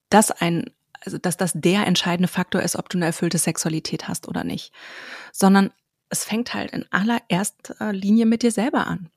das 0.09 0.31
ein, 0.31 0.71
also 1.01 1.19
dass 1.19 1.37
das 1.37 1.53
der 1.55 1.87
entscheidende 1.87 2.29
Faktor 2.29 2.63
ist, 2.63 2.77
ob 2.77 2.89
du 2.89 2.99
eine 2.99 3.07
erfüllte 3.07 3.39
Sexualität 3.39 4.09
hast 4.09 4.29
oder 4.29 4.45
nicht. 4.45 4.73
Sondern 5.33 5.71
es 6.09 6.25
fängt 6.25 6.55
halt 6.55 6.73
in 6.73 6.87
allererster 6.91 7.93
Linie 7.93 8.27
mit 8.27 8.43
dir 8.43 8.53
selber 8.53 8.87
an. 8.87 9.09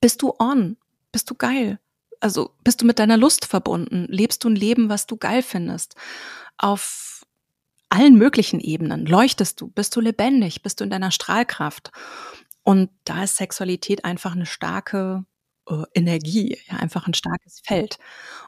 Bist 0.00 0.22
du 0.22 0.34
on? 0.38 0.76
Bist 1.10 1.30
du 1.30 1.34
geil? 1.34 1.78
Also 2.20 2.54
bist 2.62 2.80
du 2.80 2.86
mit 2.86 2.98
deiner 2.98 3.16
Lust 3.16 3.46
verbunden? 3.46 4.06
Lebst 4.08 4.44
du 4.44 4.50
ein 4.50 4.56
Leben, 4.56 4.88
was 4.88 5.06
du 5.06 5.16
geil 5.16 5.42
findest? 5.42 5.96
Auf 6.58 7.26
allen 7.88 8.14
möglichen 8.14 8.60
Ebenen. 8.60 9.06
Leuchtest 9.06 9.60
du? 9.60 9.68
Bist 9.68 9.96
du 9.96 10.00
lebendig? 10.00 10.62
Bist 10.62 10.80
du 10.80 10.84
in 10.84 10.90
deiner 10.90 11.10
Strahlkraft? 11.10 11.90
Und 12.64 12.90
da 13.04 13.24
ist 13.24 13.36
Sexualität 13.36 14.04
einfach 14.04 14.32
eine 14.34 14.46
starke 14.46 15.24
äh, 15.68 15.82
Energie, 15.94 16.58
ja, 16.68 16.76
einfach 16.76 17.06
ein 17.06 17.14
starkes 17.14 17.60
Feld. 17.64 17.98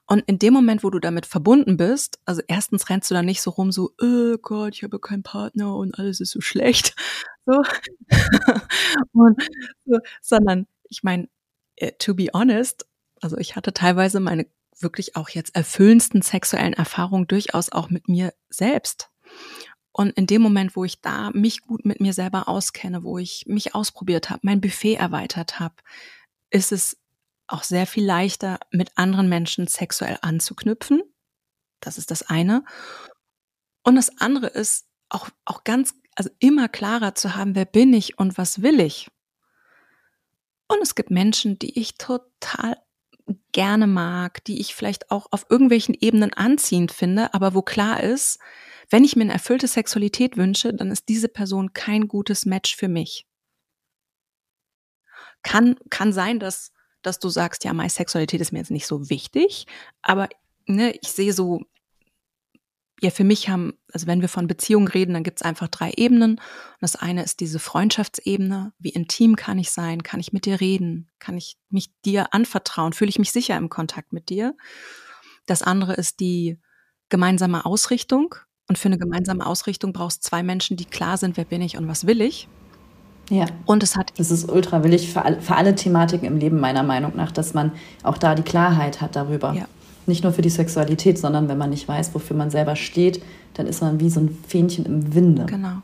Und 0.07 0.25
in 0.27 0.39
dem 0.39 0.53
Moment, 0.55 0.85
wo 0.85 0.91
du 0.91 0.99
damit 0.99 1.27
verbunden 1.27 1.77
bist, 1.77 2.19
also 2.25 2.43
erstens 2.49 2.89
rennst 2.91 3.11
du 3.11 3.15
da 3.15 3.23
nicht 3.23 3.43
so 3.43 3.51
rum, 3.51 3.73
so, 3.73 3.93
oh 4.01 4.37
Gott, 4.41 4.75
ich 4.75 4.83
habe 4.83 4.99
keinen 4.99 5.23
Partner 5.23 5.77
und 5.77 5.99
alles 5.99 6.21
ist 6.21 6.31
so 6.31 6.41
schlecht, 6.41 6.95
so, 7.47 7.63
und, 9.13 9.43
so 9.85 9.99
sondern 10.23 10.67
ich 10.89 11.03
meine, 11.03 11.29
äh, 11.77 11.93
to 11.99 12.15
be 12.15 12.29
honest, 12.33 12.87
also 13.21 13.37
ich 13.39 13.57
hatte 13.57 13.73
teilweise 13.73 14.21
meine 14.21 14.47
wirklich 14.81 15.15
auch 15.17 15.29
jetzt 15.29 15.55
erfüllendsten 15.55 16.23
sexuellen 16.23 16.73
Erfahrungen 16.73 17.29
durchaus 17.29 17.71
auch 17.71 17.91
mit 17.91 18.09
mir 18.09 18.35
selbst. 18.51 19.11
Und 19.97 20.11
in 20.19 20.27
dem 20.27 20.43
Moment, 20.43 20.75
wo 20.75 20.85
ich 20.85 21.01
da 21.03 21.31
mich 21.31 21.63
gut 21.63 21.85
mit 21.85 22.01
mir 22.01 22.13
selber 22.13 22.49
auskenne, 22.49 23.05
wo 23.05 23.17
ich 23.19 23.45
mich 23.47 23.77
ausprobiert 23.77 24.29
habe, 24.29 24.41
mein 24.43 24.61
Buffet 24.61 24.97
erweitert 24.97 25.61
habe, 25.61 25.77
ist 26.51 26.73
es 26.73 26.99
auch 27.47 27.63
sehr 27.63 27.87
viel 27.87 28.05
leichter, 28.05 28.59
mit 28.73 28.91
anderen 28.97 29.29
Menschen 29.29 29.69
sexuell 29.69 30.19
anzuknüpfen. 30.21 31.05
Das 31.79 31.97
ist 31.97 32.11
das 32.11 32.23
eine. 32.23 32.65
Und 33.85 33.95
das 33.95 34.19
andere 34.19 34.49
ist 34.49 34.89
auch, 35.11 35.29
auch 35.45 35.63
ganz, 35.63 35.95
also 36.17 36.29
immer 36.41 36.69
klarer 36.69 37.15
zu 37.15 37.37
haben, 37.37 37.55
wer 37.55 37.65
bin 37.65 37.95
ich 37.95 38.19
und 38.19 38.37
was 38.37 38.63
will 38.63 38.81
ich. 38.81 39.09
Und 40.67 40.79
es 40.83 40.97
gibt 40.97 41.13
Menschen, 41.13 41.57
die 41.61 41.79
ich 41.79 41.99
total 41.99 42.79
gerne 43.53 43.87
mag, 43.87 44.43
die 44.45 44.61
ich 44.61 44.75
vielleicht 44.75 45.13
auch 45.13 45.29
auf 45.31 45.47
irgendwelchen 45.51 45.95
Ebenen 45.95 46.33
anziehend 46.33 46.91
finde, 46.91 47.33
aber 47.33 47.55
wo 47.55 47.63
klar 47.63 48.03
ist, 48.03 48.41
wenn 48.91 49.05
ich 49.05 49.17
mir 49.17 49.23
eine 49.23 49.33
erfüllte 49.33 49.69
Sexualität 49.69 50.37
wünsche, 50.37 50.75
dann 50.75 50.91
ist 50.91 51.09
diese 51.09 51.29
Person 51.29 51.73
kein 51.73 52.09
gutes 52.09 52.47
Match 52.47 52.77
für 52.77 52.89
mich. 52.89 53.27
Kann, 55.43 55.77
kann 55.91 56.13
sein, 56.13 56.39
dass, 56.39 56.73
dass 57.03 57.19
du 57.19 57.29
sagst, 57.29 57.65
ja, 57.65 57.73
meine 57.73 57.91
Sexualität 57.91 58.41
ist 58.41 58.53
mir 58.53 58.59
jetzt 58.59 58.71
nicht 58.71 58.87
so 58.87 59.11
wichtig, 59.11 59.67
aber 60.03 60.29
ne, 60.67 60.93
ich 61.03 61.09
sehe 61.09 61.33
so, 61.33 61.63
ja, 63.01 63.11
für 63.11 63.25
mich 63.25 63.49
haben, 63.49 63.75
also 63.93 64.07
wenn 64.07 64.21
wir 64.23 64.29
von 64.31 64.47
Beziehungen 64.47 64.89
reden, 64.89 65.13
dann 65.13 65.25
gibt 65.25 65.41
es 65.41 65.45
einfach 65.45 65.69
drei 65.69 65.93
Ebenen. 65.97 66.37
Und 66.37 66.41
das 66.81 66.97
eine 66.97 67.23
ist 67.23 67.41
diese 67.41 67.59
Freundschaftsebene. 67.59 68.73
Wie 68.79 68.91
intim 68.91 69.37
kann 69.37 69.59
ich 69.59 69.73
sein? 69.73 70.03
Kann 70.03 70.21
ich 70.21 70.33
mit 70.33 70.47
dir 70.47 70.61
reden? 70.61 71.11
Kann 71.19 71.37
ich 71.37 71.59
mich 71.69 71.91
dir 72.05 72.33
anvertrauen? 72.33 72.93
Fühle 72.93 73.11
ich 73.11 73.19
mich 73.19 73.33
sicher 73.33 73.57
im 73.57 73.69
Kontakt 73.69 74.13
mit 74.13 74.31
dir? 74.31 74.57
Das 75.45 75.63
andere 75.63 75.95
ist 75.95 76.21
die 76.21 76.59
gemeinsame 77.11 77.67
Ausrichtung. 77.67 78.37
Und 78.69 78.79
für 78.79 78.89
eine 78.89 78.99
gemeinsame 78.99 79.45
Ausrichtung 79.45 79.93
brauchst 79.93 80.23
zwei 80.25 80.43
Menschen, 80.43 80.77
die 80.77 80.87
klar 80.87 81.19
sind, 81.19 81.37
wer 81.37 81.45
bin 81.45 81.61
ich 81.61 81.77
und 81.77 81.87
was 81.87 82.07
will 82.07 82.21
ich. 82.21 82.49
Ja. 83.31 83.47
Und 83.67 83.83
es 83.83 83.97
hat. 83.97 84.13
Das 84.17 84.31
ist 84.31 84.51
ultra 84.51 84.85
willig 84.85 85.13
für, 85.13 85.25
all, 85.25 85.41
für 85.41 85.57
alle 85.57 85.75
Thematiken 85.75 86.27
im 86.27 86.39
Leben, 86.39 86.61
meiner 86.61 86.83
Meinung 86.83 87.13
nach, 87.17 87.33
dass 87.33 87.55
man 87.55 87.73
auch 88.03 88.19
da 88.19 88.35
die 88.35 88.43
Klarheit 88.43 89.01
hat 89.01 89.17
darüber. 89.17 89.53
Ja. 89.53 89.67
Nicht 90.07 90.23
nur 90.23 90.33
für 90.33 90.43
die 90.43 90.51
Sexualität, 90.51 91.19
sondern 91.19 91.49
wenn 91.49 91.57
man 91.57 91.71
nicht 91.71 91.89
weiß, 91.89 92.15
wofür 92.15 92.37
man 92.37 92.51
selber 92.51 92.77
steht, 92.77 93.23
dann 93.55 93.67
ist 93.67 93.81
man 93.81 94.01
wie 94.01 94.11
so 94.11 94.21
ein 94.21 94.39
Fähnchen 94.47 94.85
im 94.85 95.15
Winde. 95.15 95.47
Genau. 95.47 95.81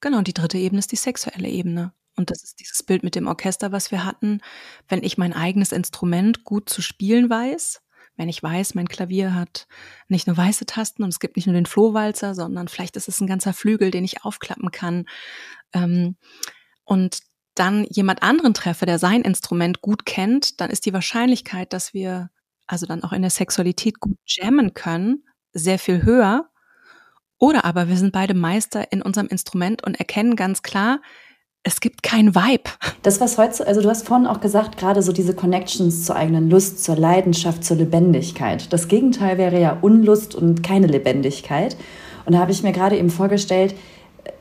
Genau. 0.00 0.18
Und 0.18 0.28
die 0.28 0.34
dritte 0.34 0.58
Ebene 0.58 0.78
ist 0.78 0.92
die 0.92 0.96
sexuelle 0.96 1.48
Ebene. 1.48 1.92
Und 2.16 2.30
das 2.30 2.42
ist 2.42 2.60
dieses 2.60 2.82
Bild 2.82 3.02
mit 3.02 3.14
dem 3.14 3.26
Orchester, 3.26 3.70
was 3.70 3.90
wir 3.90 4.04
hatten. 4.04 4.40
Wenn 4.88 5.02
ich 5.02 5.18
mein 5.18 5.32
eigenes 5.32 5.72
Instrument 5.72 6.44
gut 6.44 6.68
zu 6.68 6.82
spielen 6.82 7.30
weiß, 7.30 7.80
wenn 8.18 8.28
ich 8.28 8.42
weiß, 8.42 8.74
mein 8.74 8.88
Klavier 8.88 9.34
hat 9.34 9.66
nicht 10.08 10.26
nur 10.26 10.36
weiße 10.36 10.66
Tasten 10.66 11.04
und 11.04 11.08
es 11.08 11.20
gibt 11.20 11.36
nicht 11.36 11.46
nur 11.46 11.54
den 11.54 11.66
Flohwalzer, 11.66 12.34
sondern 12.34 12.68
vielleicht 12.68 12.96
ist 12.96 13.08
es 13.08 13.20
ein 13.20 13.28
ganzer 13.28 13.54
Flügel, 13.54 13.90
den 13.90 14.04
ich 14.04 14.24
aufklappen 14.24 14.70
kann. 14.70 15.06
Ähm, 15.72 16.16
und 16.84 17.20
dann 17.54 17.84
jemand 17.84 18.22
anderen 18.22 18.54
treffe, 18.54 18.86
der 18.86 18.98
sein 18.98 19.22
Instrument 19.22 19.80
gut 19.80 20.04
kennt, 20.04 20.60
dann 20.60 20.70
ist 20.70 20.84
die 20.84 20.92
Wahrscheinlichkeit, 20.92 21.72
dass 21.72 21.94
wir 21.94 22.30
also 22.66 22.86
dann 22.86 23.02
auch 23.02 23.12
in 23.12 23.22
der 23.22 23.30
Sexualität 23.30 24.00
gut 24.00 24.18
jammen 24.26 24.74
können, 24.74 25.24
sehr 25.52 25.78
viel 25.78 26.02
höher. 26.02 26.50
Oder 27.38 27.64
aber 27.64 27.88
wir 27.88 27.96
sind 27.96 28.12
beide 28.12 28.34
Meister 28.34 28.92
in 28.92 29.00
unserem 29.00 29.28
Instrument 29.28 29.84
und 29.84 29.98
erkennen 29.98 30.36
ganz 30.36 30.62
klar, 30.62 31.00
es 31.64 31.80
gibt 31.80 32.02
kein 32.02 32.34
Vibe. 32.34 32.70
Das, 33.02 33.20
was 33.20 33.36
heute, 33.36 33.66
also 33.66 33.82
du 33.82 33.90
hast 33.90 34.06
vorhin 34.06 34.26
auch 34.26 34.40
gesagt, 34.40 34.78
gerade 34.78 35.02
so 35.02 35.12
diese 35.12 35.34
Connections 35.34 36.04
zur 36.04 36.16
eigenen 36.16 36.48
Lust, 36.50 36.82
zur 36.82 36.96
Leidenschaft, 36.96 37.64
zur 37.64 37.76
Lebendigkeit. 37.76 38.72
Das 38.72 38.88
Gegenteil 38.88 39.38
wäre 39.38 39.60
ja 39.60 39.76
Unlust 39.80 40.34
und 40.34 40.62
keine 40.62 40.86
Lebendigkeit. 40.86 41.76
Und 42.24 42.32
da 42.32 42.38
habe 42.38 42.52
ich 42.52 42.62
mir 42.62 42.72
gerade 42.72 42.96
eben 42.96 43.10
vorgestellt, 43.10 43.74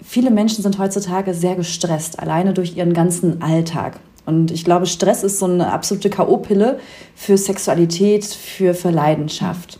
viele 0.01 0.31
Menschen 0.31 0.61
sind 0.61 0.77
heutzutage 0.79 1.33
sehr 1.33 1.55
gestresst, 1.55 2.19
alleine 2.19 2.53
durch 2.53 2.77
ihren 2.77 2.93
ganzen 2.93 3.41
Alltag. 3.41 3.99
Und 4.25 4.51
ich 4.51 4.65
glaube, 4.65 4.85
Stress 4.85 5.23
ist 5.23 5.39
so 5.39 5.45
eine 5.45 5.71
absolute 5.71 6.09
K.O.-Pille 6.09 6.79
für 7.15 7.37
Sexualität, 7.37 8.25
für, 8.25 8.73
für 8.73 8.89
Leidenschaft. 8.89 9.79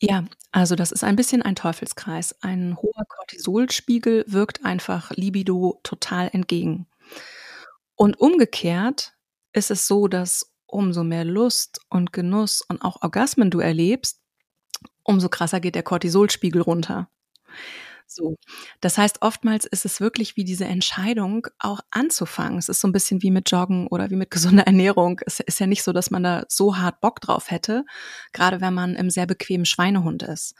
Ja, 0.00 0.24
also 0.52 0.76
das 0.76 0.92
ist 0.92 1.02
ein 1.02 1.16
bisschen 1.16 1.42
ein 1.42 1.56
Teufelskreis. 1.56 2.36
Ein 2.40 2.76
hoher 2.76 3.04
Cortisolspiegel 3.08 4.24
wirkt 4.28 4.64
einfach 4.64 5.10
Libido 5.10 5.80
total 5.82 6.30
entgegen. 6.32 6.86
Und 7.96 8.20
umgekehrt 8.20 9.14
ist 9.52 9.70
es 9.70 9.88
so, 9.88 10.06
dass 10.06 10.54
umso 10.66 11.02
mehr 11.02 11.24
Lust 11.24 11.80
und 11.90 12.12
Genuss 12.12 12.62
und 12.62 12.82
auch 12.82 13.02
Orgasmen 13.02 13.50
du 13.50 13.58
erlebst, 13.58 14.20
umso 15.02 15.28
krasser 15.28 15.58
geht 15.58 15.74
der 15.74 15.82
Cortisolspiegel 15.82 16.62
runter. 16.62 17.08
So. 18.08 18.36
Das 18.80 18.96
heißt, 18.98 19.22
oftmals 19.22 19.66
ist 19.66 19.84
es 19.84 20.00
wirklich 20.00 20.36
wie 20.36 20.44
diese 20.44 20.64
Entscheidung, 20.64 21.46
auch 21.58 21.80
anzufangen. 21.90 22.58
Es 22.58 22.68
ist 22.68 22.80
so 22.80 22.88
ein 22.88 22.92
bisschen 22.92 23.22
wie 23.22 23.30
mit 23.30 23.50
Joggen 23.50 23.86
oder 23.86 24.10
wie 24.10 24.16
mit 24.16 24.30
gesunder 24.32 24.66
Ernährung. 24.66 25.20
Es 25.26 25.40
ist 25.40 25.60
ja 25.60 25.66
nicht 25.66 25.82
so, 25.82 25.92
dass 25.92 26.10
man 26.10 26.22
da 26.22 26.44
so 26.48 26.78
hart 26.78 27.00
Bock 27.00 27.20
drauf 27.20 27.50
hätte, 27.50 27.84
gerade 28.32 28.60
wenn 28.60 28.74
man 28.74 28.96
im 28.96 29.10
sehr 29.10 29.26
bequemen 29.26 29.66
Schweinehund 29.66 30.22
ist. 30.22 30.54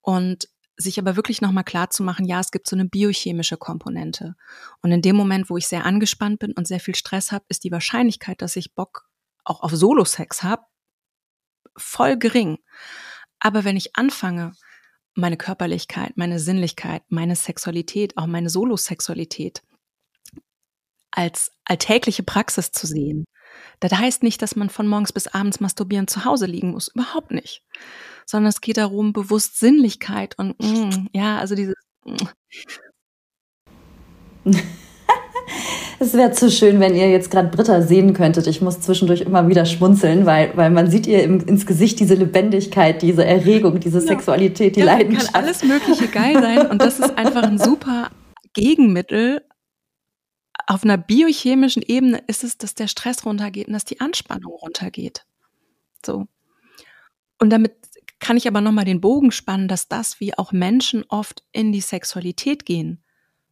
Und 0.00 0.48
sich 0.76 0.98
aber 0.98 1.16
wirklich 1.16 1.42
nochmal 1.42 1.64
klar 1.64 1.90
zu 1.90 2.02
machen, 2.02 2.24
ja, 2.24 2.40
es 2.40 2.50
gibt 2.50 2.68
so 2.68 2.74
eine 2.74 2.86
biochemische 2.86 3.58
Komponente. 3.58 4.34
Und 4.80 4.90
in 4.90 5.02
dem 5.02 5.14
Moment, 5.14 5.50
wo 5.50 5.56
ich 5.56 5.68
sehr 5.68 5.84
angespannt 5.84 6.38
bin 6.38 6.52
und 6.52 6.66
sehr 6.66 6.80
viel 6.80 6.94
Stress 6.94 7.30
habe, 7.30 7.44
ist 7.48 7.64
die 7.64 7.70
Wahrscheinlichkeit, 7.70 8.42
dass 8.42 8.56
ich 8.56 8.74
Bock 8.74 9.08
auch 9.44 9.62
auf 9.62 9.72
Solo-Sex 9.72 10.42
habe, 10.42 10.62
voll 11.76 12.16
gering. 12.16 12.58
Aber 13.38 13.64
wenn 13.64 13.76
ich 13.76 13.96
anfange, 13.96 14.52
meine 15.14 15.36
Körperlichkeit, 15.36 16.16
meine 16.16 16.38
Sinnlichkeit, 16.38 17.02
meine 17.08 17.36
Sexualität, 17.36 18.16
auch 18.16 18.26
meine 18.26 18.50
Solosexualität 18.50 19.62
als 21.10 21.52
alltägliche 21.64 22.22
Praxis 22.22 22.72
zu 22.72 22.86
sehen. 22.86 23.24
Das 23.80 23.92
heißt 23.92 24.22
nicht, 24.22 24.40
dass 24.40 24.56
man 24.56 24.70
von 24.70 24.88
morgens 24.88 25.12
bis 25.12 25.26
abends 25.26 25.60
masturbieren 25.60 26.08
zu 26.08 26.24
Hause 26.24 26.46
liegen 26.46 26.70
muss, 26.70 26.88
überhaupt 26.88 27.30
nicht. 27.30 27.62
Sondern 28.26 28.48
es 28.48 28.60
geht 28.60 28.78
darum, 28.78 29.12
bewusst 29.12 29.58
Sinnlichkeit 29.58 30.38
und 30.38 30.58
mm, 30.58 31.08
ja, 31.12 31.38
also 31.38 31.54
dieses 31.54 31.74
mm. 32.04 32.16
Es 36.02 36.14
wäre 36.14 36.32
zu 36.32 36.50
schön, 36.50 36.80
wenn 36.80 36.96
ihr 36.96 37.08
jetzt 37.08 37.30
gerade 37.30 37.46
Britta 37.46 37.80
sehen 37.80 38.12
könntet. 38.12 38.48
Ich 38.48 38.60
muss 38.60 38.80
zwischendurch 38.80 39.20
immer 39.20 39.46
wieder 39.46 39.64
schmunzeln, 39.64 40.26
weil, 40.26 40.50
weil 40.56 40.68
man 40.68 40.90
sieht 40.90 41.06
ihr 41.06 41.22
im, 41.22 41.38
ins 41.46 41.64
Gesicht 41.64 42.00
diese 42.00 42.16
Lebendigkeit, 42.16 43.02
diese 43.02 43.24
Erregung, 43.24 43.78
diese 43.78 44.00
ja. 44.00 44.06
Sexualität, 44.06 44.74
die 44.74 44.80
ja, 44.80 44.86
Leidenschaft. 44.86 45.32
Kann 45.32 45.44
alles 45.44 45.62
Mögliche 45.62 46.08
geil 46.08 46.42
sein 46.42 46.68
und 46.72 46.82
das 46.82 46.98
ist 46.98 47.16
einfach 47.16 47.44
ein 47.44 47.56
super 47.56 48.10
Gegenmittel. 48.52 49.46
Auf 50.66 50.82
einer 50.82 50.98
biochemischen 50.98 51.82
Ebene 51.82 52.20
ist 52.26 52.42
es, 52.42 52.58
dass 52.58 52.74
der 52.74 52.88
Stress 52.88 53.24
runtergeht 53.24 53.68
und 53.68 53.74
dass 53.74 53.84
die 53.84 54.00
Anspannung 54.00 54.54
runtergeht. 54.54 55.24
So. 56.04 56.26
Und 57.38 57.50
damit 57.50 57.74
kann 58.18 58.36
ich 58.36 58.48
aber 58.48 58.60
nochmal 58.60 58.86
den 58.86 59.00
Bogen 59.00 59.30
spannen, 59.30 59.68
dass 59.68 59.86
das, 59.86 60.18
wie 60.18 60.36
auch 60.36 60.50
Menschen 60.50 61.04
oft 61.08 61.44
in 61.52 61.70
die 61.70 61.80
Sexualität 61.80 62.66
gehen, 62.66 63.04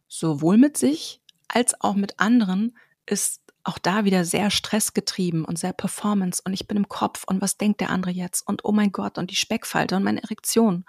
sowohl 0.09 0.57
mit 0.57 0.75
sich 0.75 1.20
als 1.55 1.79
auch 1.81 1.95
mit 1.95 2.19
anderen 2.19 2.77
ist 3.05 3.41
auch 3.63 3.77
da 3.77 4.05
wieder 4.05 4.25
sehr 4.25 4.49
stressgetrieben 4.49 5.45
und 5.45 5.59
sehr 5.59 5.73
Performance 5.73 6.41
und 6.43 6.53
ich 6.53 6.67
bin 6.67 6.77
im 6.77 6.89
Kopf 6.89 7.23
und 7.25 7.41
was 7.41 7.57
denkt 7.57 7.79
der 7.81 7.91
andere 7.91 8.11
jetzt 8.11 8.47
und 8.47 8.65
oh 8.65 8.71
mein 8.71 8.91
Gott 8.91 9.17
und 9.17 9.29
die 9.29 9.35
Speckfalte 9.35 9.95
und 9.95 10.03
meine 10.03 10.23
Erektion. 10.23 10.85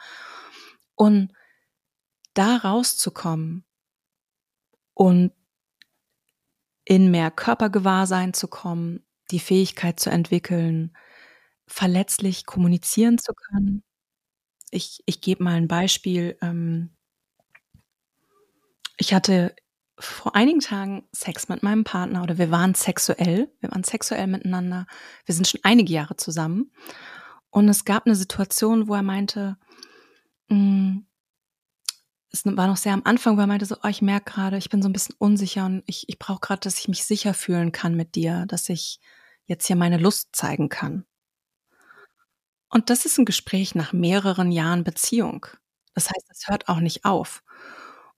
Und 0.94 1.33
da 2.35 2.57
rauszukommen 2.57 3.64
und 4.94 5.33
in 6.85 7.11
mehr 7.11 7.31
Körpergewahrsein 7.31 8.35
zu 8.35 8.48
kommen, 8.48 9.05
die 9.31 9.40
Fähigkeit 9.40 10.01
zu 10.01 10.11
entwickeln, 10.11 10.96
verletzlich 11.66 12.46
kommunizieren 12.46 13.18
zu 13.18 13.33
können. 13.35 13.83
Ich, 14.70 15.03
ich 15.07 15.20
gebe 15.20 15.44
mal 15.44 15.55
ein 15.55 15.68
Beispiel. 15.68 16.37
Ähm, 16.40 16.96
ich 18.96 19.14
hatte 19.14 19.55
vor 20.03 20.35
einigen 20.35 20.61
Tagen 20.61 21.05
Sex 21.12 21.49
mit 21.49 21.62
meinem 21.62 21.85
Partner 21.85 22.23
oder 22.23 22.38
wir 22.38 22.51
waren 22.51 22.75
sexuell, 22.75 23.53
wir 23.61 23.71
waren 23.71 23.85
sexuell 23.85 24.27
miteinander. 24.27 24.87
Wir 25.25 25.35
sind 25.35 25.47
schon 25.49 25.61
einige 25.62 25.93
Jahre 25.93 26.17
zusammen. 26.17 26.73
Und 27.51 27.69
es 27.69 27.85
gab 27.85 28.07
eine 28.07 28.17
Situation, 28.17 28.88
wo 28.88 28.95
er 28.95 29.03
meinte, 29.03 29.57
mh, 30.49 30.57
mm, 30.57 31.07
es 32.33 32.47
war 32.47 32.67
noch 32.67 32.79
sehr 32.79 32.95
am 32.95 33.03
Anfang, 33.05 33.37
wo 33.37 33.41
er 33.43 33.47
meinte 33.47 33.67
so, 33.67 33.77
oh, 33.83 33.88
ich 33.88 34.01
merke 34.01 34.33
gerade, 34.33 34.57
ich 34.57 34.71
bin 34.71 34.83
so 34.83 34.88
ein 34.88 34.93
bisschen 34.95 35.15
unsicher 35.19 35.67
und 35.67 35.83
ich, 35.87 36.09
ich 36.09 36.19
brauche 36.19 36.41
gerade, 36.41 36.61
dass 36.61 36.79
ich 36.79 36.88
mich 36.88 37.05
sicher 37.05 37.35
fühlen 37.35 37.73
kann 37.73 37.95
mit 37.95 38.15
dir, 38.15 38.47
dass 38.47 38.71
ich 38.71 39.01
jetzt 39.47 39.67
hier 39.67 39.77
meine 39.77 39.99
Lust 39.99 40.31
zeigen 40.33 40.71
kann. 40.71 41.05
Und 42.71 42.88
das 42.88 43.05
ist 43.05 43.19
ein 43.19 43.27
Gespräch 43.27 43.75
nach 43.75 43.93
mehreren 43.93 44.51
Jahren 44.51 44.83
Beziehung. 44.83 45.47
Das 45.95 46.09
heißt, 46.09 46.27
es 46.31 46.49
hört 46.49 46.69
auch 46.69 46.81
nicht 46.81 47.05
auf. 47.05 47.45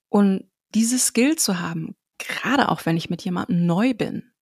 Und 0.09 0.49
dieses 0.75 1.07
Skill 1.07 1.37
zu 1.37 1.61
haben, 1.61 1.97
gerade 2.19 2.69
auch 2.69 2.85
wenn 2.87 2.97
ich 2.97 3.11
mit 3.11 3.23
jemandem 3.23 3.67
neu 3.67 3.95
bin, 3.95 4.33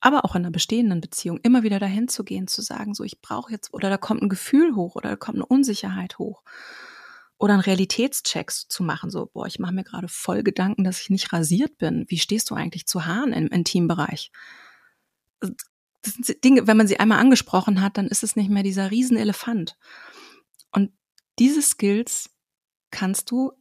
aber 0.00 0.24
auch 0.24 0.34
in 0.34 0.42
einer 0.42 0.52
bestehenden 0.52 1.00
Beziehung, 1.00 1.38
immer 1.42 1.62
wieder 1.62 1.78
dahin 1.78 2.08
zu 2.08 2.24
gehen, 2.24 2.46
zu 2.46 2.62
sagen, 2.62 2.94
so 2.94 3.04
ich 3.04 3.20
brauche 3.20 3.50
jetzt, 3.50 3.72
oder 3.74 3.90
da 3.90 3.96
kommt 3.96 4.22
ein 4.22 4.28
Gefühl 4.28 4.74
hoch 4.74 4.94
oder 4.94 5.10
da 5.10 5.16
kommt 5.16 5.36
eine 5.36 5.46
Unsicherheit 5.46 6.18
hoch. 6.18 6.42
Oder 7.40 7.54
einen 7.54 7.62
Realitätscheck 7.62 8.50
zu 8.50 8.82
machen, 8.82 9.10
so, 9.10 9.26
boah, 9.26 9.46
ich 9.46 9.60
mache 9.60 9.72
mir 9.72 9.84
gerade 9.84 10.08
voll 10.08 10.42
Gedanken, 10.42 10.82
dass 10.82 11.00
ich 11.00 11.08
nicht 11.08 11.32
rasiert 11.32 11.78
bin. 11.78 12.04
Wie 12.08 12.18
stehst 12.18 12.50
du 12.50 12.56
eigentlich 12.56 12.86
zu 12.86 13.06
Haaren 13.06 13.32
im 13.32 13.46
Intimbereich? 13.46 14.32
Das 15.40 16.14
sind 16.14 16.42
Dinge, 16.42 16.66
wenn 16.66 16.76
man 16.76 16.88
sie 16.88 16.98
einmal 16.98 17.20
angesprochen 17.20 17.80
hat, 17.80 17.96
dann 17.96 18.08
ist 18.08 18.24
es 18.24 18.34
nicht 18.34 18.50
mehr 18.50 18.64
dieser 18.64 18.90
Riesenelefant. 18.90 19.76
Und 20.72 20.92
diese 21.38 21.62
Skills 21.62 22.30
kannst 22.90 23.30
du 23.30 23.52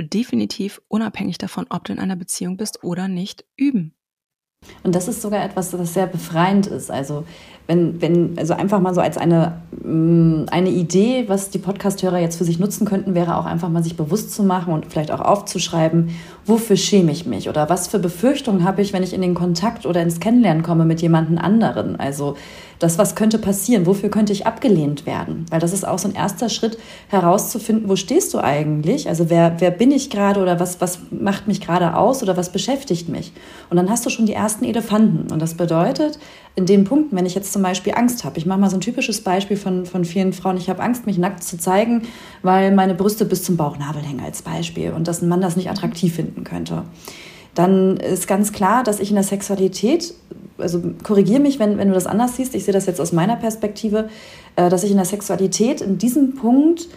definitiv 0.00 0.80
unabhängig 0.88 1.38
davon, 1.38 1.66
ob 1.70 1.84
du 1.84 1.92
in 1.92 1.98
einer 1.98 2.16
Beziehung 2.16 2.56
bist 2.56 2.84
oder 2.84 3.08
nicht, 3.08 3.44
üben. 3.56 3.94
Und 4.82 4.94
das 4.94 5.06
ist 5.06 5.22
sogar 5.22 5.44
etwas, 5.44 5.72
was 5.72 5.94
sehr 5.94 6.06
befreiend 6.06 6.66
ist. 6.66 6.90
Also 6.90 7.24
wenn, 7.68 8.00
wenn, 8.02 8.36
also 8.38 8.54
einfach 8.54 8.80
mal 8.80 8.94
so 8.94 9.00
als 9.00 9.16
eine, 9.16 9.62
mm, 9.84 10.46
eine 10.50 10.70
Idee, 10.70 11.24
was 11.28 11.50
die 11.50 11.58
Podcasthörer 11.58 12.18
jetzt 12.18 12.36
für 12.36 12.44
sich 12.44 12.58
nutzen 12.58 12.84
könnten, 12.86 13.14
wäre 13.14 13.36
auch 13.36 13.44
einfach 13.44 13.68
mal 13.68 13.84
sich 13.84 13.96
bewusst 13.96 14.32
zu 14.32 14.42
machen 14.42 14.72
und 14.72 14.86
vielleicht 14.86 15.12
auch 15.12 15.20
aufzuschreiben, 15.20 16.10
wofür 16.44 16.76
schäme 16.76 17.12
ich 17.12 17.24
mich 17.24 17.48
oder 17.48 17.68
was 17.68 17.86
für 17.86 17.98
Befürchtungen 17.98 18.64
habe 18.64 18.82
ich, 18.82 18.92
wenn 18.92 19.02
ich 19.02 19.12
in 19.12 19.20
den 19.20 19.34
Kontakt 19.34 19.86
oder 19.86 20.02
ins 20.02 20.18
Kennenlernen 20.18 20.62
komme 20.62 20.84
mit 20.84 21.02
jemandem 21.02 21.38
anderen. 21.38 21.96
Also 21.96 22.36
das, 22.78 22.98
was 22.98 23.14
könnte 23.14 23.38
passieren, 23.38 23.86
wofür 23.86 24.08
könnte 24.08 24.32
ich 24.32 24.46
abgelehnt 24.46 25.06
werden? 25.06 25.46
Weil 25.50 25.60
das 25.60 25.72
ist 25.72 25.86
auch 25.86 25.98
so 25.98 26.08
ein 26.08 26.14
erster 26.14 26.48
Schritt 26.48 26.78
herauszufinden, 27.08 27.88
wo 27.88 27.96
stehst 27.96 28.32
du 28.34 28.38
eigentlich? 28.38 29.08
Also 29.08 29.30
wer, 29.30 29.56
wer 29.58 29.70
bin 29.70 29.90
ich 29.90 30.10
gerade 30.10 30.40
oder 30.40 30.60
was, 30.60 30.80
was 30.80 31.00
macht 31.10 31.48
mich 31.48 31.60
gerade 31.60 31.96
aus 31.96 32.22
oder 32.22 32.36
was 32.36 32.52
beschäftigt 32.52 33.08
mich? 33.08 33.32
Und 33.70 33.76
dann 33.76 33.90
hast 33.90 34.06
du 34.06 34.10
schon 34.10 34.26
die 34.26 34.32
ersten 34.32 34.64
Elefanten. 34.64 35.32
Und 35.32 35.40
das 35.40 35.54
bedeutet, 35.54 36.18
in 36.54 36.66
den 36.66 36.84
Punkten, 36.84 37.16
wenn 37.16 37.26
ich 37.26 37.34
jetzt 37.34 37.52
zum 37.52 37.62
Beispiel 37.62 37.94
Angst 37.94 38.24
habe, 38.24 38.38
ich 38.38 38.46
mache 38.46 38.58
mal 38.58 38.70
so 38.70 38.76
ein 38.76 38.80
typisches 38.80 39.22
Beispiel 39.22 39.56
von, 39.56 39.86
von 39.86 40.04
vielen 40.04 40.32
Frauen, 40.32 40.56
ich 40.56 40.68
habe 40.68 40.82
Angst, 40.82 41.06
mich 41.06 41.18
nackt 41.18 41.42
zu 41.42 41.58
zeigen, 41.58 42.02
weil 42.42 42.72
meine 42.72 42.94
Brüste 42.94 43.24
bis 43.24 43.44
zum 43.44 43.56
Bauchnabel 43.56 44.02
hängen 44.02 44.20
als 44.24 44.42
Beispiel 44.42 44.92
und 44.92 45.08
dass 45.08 45.22
ein 45.22 45.28
Mann 45.28 45.40
das 45.40 45.56
nicht 45.56 45.70
attraktiv 45.70 46.14
finden 46.14 46.44
könnte 46.44 46.84
dann 47.58 47.96
ist 47.96 48.28
ganz 48.28 48.52
klar, 48.52 48.84
dass 48.84 49.00
ich 49.00 49.10
in 49.10 49.16
der 49.16 49.24
Sexualität 49.24 50.14
also 50.58 50.82
korrigiere 51.02 51.40
mich, 51.40 51.58
wenn, 51.58 51.78
wenn 51.78 51.88
du 51.88 51.94
das 51.94 52.06
anders 52.06 52.36
siehst, 52.36 52.54
ich 52.54 52.64
sehe 52.64 52.74
das 52.74 52.86
jetzt 52.86 53.00
aus 53.00 53.12
meiner 53.12 53.36
Perspektive, 53.36 54.08
äh, 54.56 54.68
dass 54.68 54.82
ich 54.84 54.90
in 54.90 54.96
der 54.96 55.06
Sexualität 55.06 55.80
in 55.80 55.98
diesem 55.98 56.34
Punkt 56.34 56.88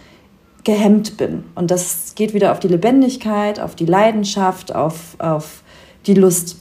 gehemmt 0.64 1.16
bin. 1.16 1.44
Und 1.54 1.70
das 1.70 2.14
geht 2.14 2.34
wieder 2.34 2.52
auf 2.52 2.60
die 2.60 2.68
Lebendigkeit, 2.68 3.60
auf 3.60 3.74
die 3.74 3.86
Leidenschaft, 3.86 4.74
auf, 4.74 5.16
auf 5.18 5.62
die 6.06 6.14
Lust. 6.14 6.58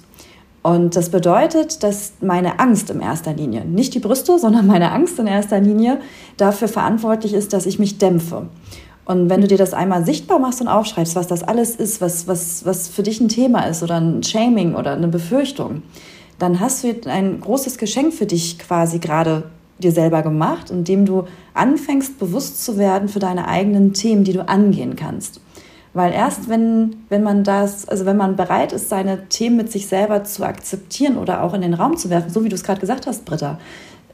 Und 0.64 0.96
das 0.96 1.10
bedeutet, 1.10 1.84
dass 1.84 2.14
meine 2.22 2.60
Angst 2.60 2.92
in 2.92 3.02
erster 3.02 3.34
Linie, 3.34 3.66
nicht 3.66 3.96
die 3.96 4.00
Brüste, 4.00 4.38
sondern 4.38 4.68
meine 4.68 4.92
Angst 4.92 5.18
in 5.18 5.28
erster 5.28 5.60
Linie 5.60 6.00
dafür 6.38 6.68
verantwortlich 6.68 7.34
ist, 7.34 7.54
dass 7.54 7.66
ich 7.66 7.80
mich 7.80 7.98
dämpfe. 7.98 8.48
Und 9.12 9.30
wenn 9.30 9.42
du 9.42 9.48
dir 9.48 9.58
das 9.58 9.74
einmal 9.74 10.06
sichtbar 10.06 10.40
machst 10.40 10.62
und 10.62 10.70
aufschreibst, 10.70 11.18
was 11.18 11.28
das 11.28 11.44
alles 11.44 11.76
ist, 11.76 12.00
was, 12.00 12.28
was, 12.28 12.66
was 12.66 12.88
für 12.88 13.04
dich 13.04 13.20
ein 13.20 13.28
Thema 13.28 13.66
ist 13.66 13.84
oder 13.84 14.00
ein 14.00 14.24
Shaming 14.24 14.74
oder 14.74 14.94
eine 14.94 15.10
Befürchtung, 15.10 15.84
dann 16.40 16.62
hast 16.62 16.86
du 16.86 16.96
ein 17.08 17.42
großes 17.42 17.78
Geschenk 17.78 18.14
für 18.14 18.26
dich 18.26 18.58
quasi 18.58 19.00
gerade 19.00 19.44
dir 19.80 19.92
selber 19.92 20.22
gemacht, 20.22 20.70
indem 20.70 21.06
du 21.06 21.26
anfängst, 21.54 22.20
bewusst 22.20 22.64
zu 22.64 22.78
werden 22.78 23.10
für 23.10 23.20
deine 23.20 23.50
eigenen 23.50 23.92
Themen, 23.92 24.24
die 24.24 24.32
du 24.32 24.48
angehen 24.48 24.96
kannst. 24.96 25.42
Weil 25.94 26.14
erst 26.14 26.48
wenn, 26.48 27.04
wenn 27.10 27.22
man 27.22 27.44
das, 27.44 27.90
also 27.90 28.06
wenn 28.06 28.16
man 28.16 28.38
bereit 28.38 28.72
ist, 28.72 28.88
seine 28.88 29.28
Themen 29.28 29.58
mit 29.58 29.74
sich 29.74 29.88
selber 29.88 30.24
zu 30.24 30.46
akzeptieren 30.46 31.18
oder 31.18 31.44
auch 31.44 31.54
in 31.54 31.62
den 31.62 31.74
Raum 31.74 31.98
zu 31.98 32.10
werfen, 32.10 32.30
so 32.30 32.46
wie 32.46 32.50
du 32.50 32.56
es 32.56 32.64
gerade 32.64 32.80
gesagt 32.80 33.08
hast, 33.08 33.26
Britta, 33.26 33.60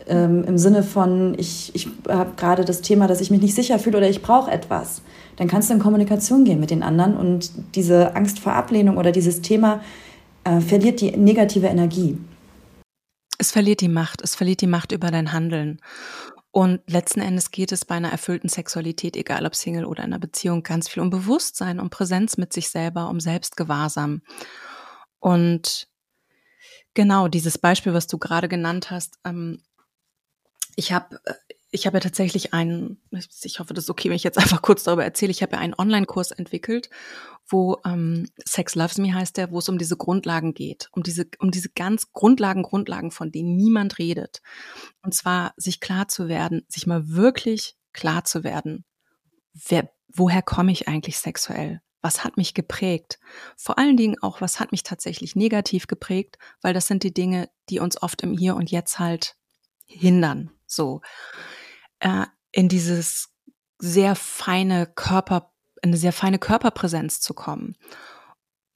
ähm, 0.08 0.44
im 0.46 0.58
Sinne 0.58 0.84
von, 0.84 1.36
ich, 1.38 1.74
ich 1.76 1.88
habe 2.08 2.32
gerade 2.36 2.66
das 2.66 2.82
Thema, 2.82 3.08
dass 3.08 3.22
ich 3.22 3.32
mich 3.32 3.42
nicht 3.42 3.56
sicher 3.56 3.80
fühle 3.80 3.98
oder 3.98 4.10
ich 4.10 4.22
brauche 4.22 4.52
etwas, 4.52 5.02
dann 5.36 5.48
kannst 5.48 5.70
du 5.70 5.74
in 5.74 5.80
Kommunikation 5.80 6.44
gehen 6.44 6.60
mit 6.60 6.72
den 6.72 6.84
anderen 6.84 7.16
und 7.16 7.52
diese 7.76 8.16
Angst 8.16 8.40
vor 8.40 8.54
Ablehnung 8.54 8.98
oder 8.98 9.12
dieses 9.12 9.42
Thema 9.42 9.82
äh, 10.44 10.60
verliert 10.62 11.02
die 11.02 11.16
negative 11.16 11.68
Energie. 11.68 12.18
Es 13.38 13.52
verliert 13.52 13.82
die 13.82 13.90
Macht, 13.90 14.22
es 14.22 14.36
verliert 14.36 14.62
die 14.62 14.68
Macht 14.68 14.92
über 14.92 15.12
dein 15.12 15.32
Handeln. 15.32 15.80
Und 16.52 16.82
letzten 16.88 17.20
Endes 17.20 17.52
geht 17.52 17.72
es 17.72 17.86
bei 17.86 17.96
einer 17.96 18.12
erfüllten 18.12 18.50
Sexualität, 18.50 19.16
egal 19.16 19.46
ob 19.46 19.54
Single 19.54 19.86
oder 19.86 20.04
in 20.04 20.12
einer 20.12 20.20
Beziehung, 20.20 20.64
ganz 20.64 20.90
viel 20.90 21.04
um 21.04 21.12
Bewusstsein, 21.12 21.80
um 21.80 21.92
Präsenz 21.92 22.38
mit 22.38 22.52
sich 22.52 22.70
selber, 22.70 23.10
um 23.10 23.20
Selbstgewahrsam. 23.20 24.22
Und 25.20 25.88
genau 26.96 27.28
dieses 27.28 27.60
Beispiel, 27.60 27.94
was 27.94 28.08
du 28.08 28.18
gerade 28.18 28.48
genannt 28.48 28.90
hast, 28.90 29.20
ähm, 29.24 29.62
ich 30.78 30.94
habe 30.94 31.20
äh, 31.26 31.34
ich 31.70 31.86
habe 31.86 31.98
ja 31.98 32.02
tatsächlich 32.02 32.54
einen, 32.54 33.02
ich 33.44 33.60
hoffe, 33.60 33.74
das 33.74 33.86
ist 33.86 33.90
okay, 33.90 34.10
wenn 34.10 34.16
ich 34.16 34.24
jetzt 34.24 34.38
einfach 34.40 34.62
kurz 34.62 34.84
darüber 34.84 35.04
erzähle, 35.04 35.32
ich 35.32 35.42
habe 35.42 35.54
ja 35.54 35.60
einen 35.60 35.76
Online-Kurs 35.78 36.32
entwickelt, 36.32 36.90
wo 37.46 37.78
ähm, 37.86 38.30
Sex 38.46 38.76
Loves 38.76 38.98
Me 38.98 39.14
heißt 39.14 39.38
der, 39.38 39.52
wo 39.52 39.60
es 39.60 39.70
um 39.70 39.78
diese 39.78 39.98
Grundlagen 39.98 40.54
geht, 40.54 40.88
um 40.92 41.04
diese, 41.04 41.28
um 41.40 41.52
diese 41.52 41.70
ganz 41.70 42.14
Grundlagen, 42.14 42.64
Grundlagen, 42.64 43.12
von 43.12 43.32
denen 43.32 43.56
niemand 43.56 44.00
redet. 44.00 44.42
Und 45.02 45.14
zwar 45.14 45.54
sich 45.58 45.80
klar 45.80 46.08
zu 46.08 46.30
werden, 46.30 46.66
sich 46.70 46.88
mal 46.88 47.10
wirklich 47.10 47.76
klar 47.94 48.24
zu 48.24 48.44
werden, 48.44 48.86
wer, 49.54 49.90
woher 50.08 50.42
komme 50.42 50.72
ich 50.72 50.88
eigentlich 50.88 51.18
sexuell? 51.18 51.82
Was 52.02 52.24
hat 52.24 52.38
mich 52.38 52.54
geprägt? 52.54 53.20
Vor 53.58 53.78
allen 53.78 53.98
Dingen 53.98 54.18
auch, 54.22 54.40
was 54.40 54.60
hat 54.60 54.72
mich 54.72 54.84
tatsächlich 54.84 55.36
negativ 55.36 55.88
geprägt, 55.88 56.38
weil 56.62 56.74
das 56.74 56.88
sind 56.88 57.04
die 57.04 57.14
Dinge, 57.14 57.50
die 57.70 57.80
uns 57.80 58.02
oft 58.02 58.22
im 58.22 58.38
Hier 58.38 58.56
und 58.56 58.72
Jetzt 58.72 59.00
halt 59.00 59.36
hindern. 59.86 60.52
So 60.68 61.02
äh, 62.00 62.26
in 62.52 62.70
dieses 62.70 63.30
sehr 63.80 64.16
feine 64.16 64.88
Körper, 64.88 65.52
eine 65.82 65.98
sehr 65.98 66.14
feine 66.14 66.40
Körperpräsenz 66.40 67.22
zu 67.22 67.34
kommen. 67.34 67.76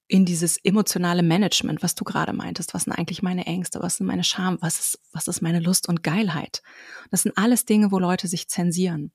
In 0.08 0.24
dieses 0.26 0.58
emotionale 0.62 1.22
Management, 1.22 1.82
was 1.82 1.94
du 1.94 2.04
gerade 2.04 2.32
meintest, 2.32 2.74
was 2.74 2.84
sind 2.84 2.92
eigentlich 2.92 3.22
meine 3.22 3.46
Ängste, 3.46 3.80
was 3.80 3.96
sind 3.96 4.06
meine 4.06 4.24
Scham, 4.24 4.58
was 4.60 4.78
ist, 4.78 5.00
was 5.12 5.26
ist 5.26 5.40
meine 5.40 5.60
Lust 5.60 5.88
und 5.88 6.02
Geilheit. 6.02 6.62
Das 7.10 7.22
sind 7.22 7.36
alles 7.38 7.64
Dinge, 7.64 7.92
wo 7.92 7.98
Leute 7.98 8.28
sich 8.28 8.48
zensieren. 8.48 9.12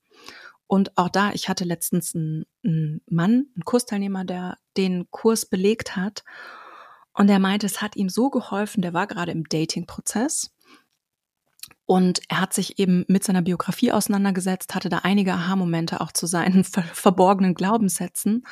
Und 0.66 0.98
auch 0.98 1.08
da, 1.08 1.32
ich 1.32 1.48
hatte 1.48 1.64
letztens 1.64 2.14
einen, 2.14 2.44
einen 2.64 3.00
Mann, 3.08 3.46
einen 3.54 3.64
Kursteilnehmer, 3.64 4.24
der 4.24 4.58
den 4.76 5.10
Kurs 5.10 5.46
belegt 5.46 5.96
hat. 5.96 6.24
Und 7.14 7.30
er 7.30 7.38
meinte, 7.38 7.66
es 7.66 7.80
hat 7.80 7.96
ihm 7.96 8.08
so 8.08 8.28
geholfen, 8.28 8.82
der 8.82 8.92
war 8.92 9.06
gerade 9.06 9.32
im 9.32 9.44
Dating-Prozess 9.44 10.50
und 11.90 12.20
er 12.28 12.42
hat 12.42 12.52
sich 12.52 12.78
eben 12.78 13.06
mit 13.08 13.24
seiner 13.24 13.40
Biografie 13.40 13.92
auseinandergesetzt, 13.92 14.74
hatte 14.74 14.90
da 14.90 14.98
einige 15.04 15.32
Aha-Momente 15.32 16.02
auch 16.02 16.12
zu 16.12 16.26
seinen 16.26 16.62
ver 16.64 16.82
verborgenen 16.82 17.54
Glaubenssätzen 17.54 18.46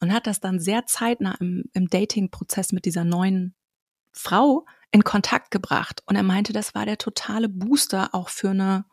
und 0.00 0.12
hat 0.12 0.26
das 0.26 0.40
dann 0.40 0.58
sehr 0.58 0.84
zeitnah 0.86 1.36
im, 1.38 1.66
im 1.74 1.86
Dating-Prozess 1.86 2.72
mit 2.72 2.84
dieser 2.84 3.04
neuen 3.04 3.54
Frau 4.10 4.66
in 4.90 5.04
Kontakt 5.04 5.52
gebracht. 5.52 6.02
Und 6.06 6.16
er 6.16 6.24
meinte, 6.24 6.52
das 6.52 6.74
war 6.74 6.84
der 6.84 6.98
totale 6.98 7.48
Booster 7.48 8.16
auch 8.16 8.28
für 8.28 8.50
eine, 8.50 8.84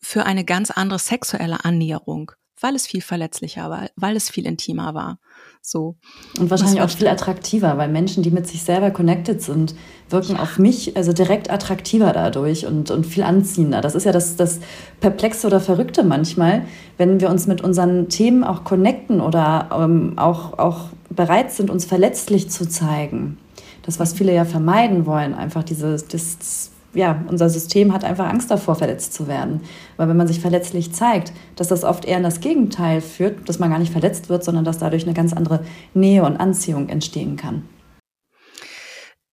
für 0.00 0.26
eine 0.26 0.44
ganz 0.44 0.72
andere 0.72 0.98
sexuelle 0.98 1.64
Annäherung 1.64 2.32
weil 2.60 2.74
es 2.74 2.86
viel 2.86 3.02
verletzlicher 3.02 3.68
war, 3.70 3.88
weil 3.96 4.16
es 4.16 4.30
viel 4.30 4.46
intimer 4.46 4.94
war. 4.94 5.18
So. 5.60 5.96
Und 6.38 6.50
wahrscheinlich 6.50 6.80
auch 6.80 6.90
viel 6.90 7.08
attraktiver, 7.08 7.76
weil 7.76 7.88
Menschen, 7.88 8.22
die 8.22 8.30
mit 8.30 8.46
sich 8.46 8.62
selber 8.62 8.90
connected 8.90 9.42
sind, 9.42 9.74
wirken 10.08 10.36
ja. 10.36 10.42
auf 10.42 10.58
mich 10.58 10.96
also 10.96 11.12
direkt 11.12 11.50
attraktiver 11.50 12.12
dadurch 12.12 12.66
und, 12.66 12.90
und 12.90 13.04
viel 13.04 13.24
anziehender. 13.24 13.80
Das 13.80 13.94
ist 13.94 14.04
ja 14.04 14.12
das, 14.12 14.36
das 14.36 14.60
Perplexe 15.00 15.46
oder 15.46 15.60
Verrückte 15.60 16.04
manchmal, 16.04 16.62
wenn 16.98 17.20
wir 17.20 17.30
uns 17.30 17.46
mit 17.46 17.62
unseren 17.62 18.08
Themen 18.08 18.44
auch 18.44 18.64
connecten 18.64 19.20
oder 19.20 19.68
ähm, 19.72 20.14
auch, 20.16 20.58
auch 20.58 20.90
bereit 21.10 21.52
sind, 21.52 21.70
uns 21.70 21.84
verletzlich 21.84 22.48
zu 22.48 22.68
zeigen. 22.68 23.38
Das, 23.82 24.00
was 24.00 24.12
viele 24.12 24.34
ja 24.34 24.44
vermeiden 24.44 25.06
wollen, 25.06 25.34
einfach 25.34 25.62
dieses, 25.62 26.06
das 26.08 26.70
ja, 26.96 27.24
unser 27.28 27.48
System 27.48 27.92
hat 27.92 28.04
einfach 28.04 28.28
Angst 28.28 28.50
davor, 28.50 28.74
verletzt 28.74 29.14
zu 29.14 29.28
werden. 29.28 29.60
Weil 29.96 30.08
wenn 30.08 30.16
man 30.16 30.26
sich 30.26 30.40
verletzlich 30.40 30.92
zeigt, 30.92 31.32
dass 31.54 31.68
das 31.68 31.84
oft 31.84 32.04
eher 32.04 32.16
in 32.16 32.22
das 32.22 32.40
Gegenteil 32.40 33.00
führt, 33.00 33.48
dass 33.48 33.58
man 33.58 33.70
gar 33.70 33.78
nicht 33.78 33.92
verletzt 33.92 34.28
wird, 34.28 34.42
sondern 34.42 34.64
dass 34.64 34.78
dadurch 34.78 35.04
eine 35.04 35.14
ganz 35.14 35.32
andere 35.32 35.64
Nähe 35.94 36.24
und 36.24 36.36
Anziehung 36.38 36.88
entstehen 36.88 37.36
kann. 37.36 37.68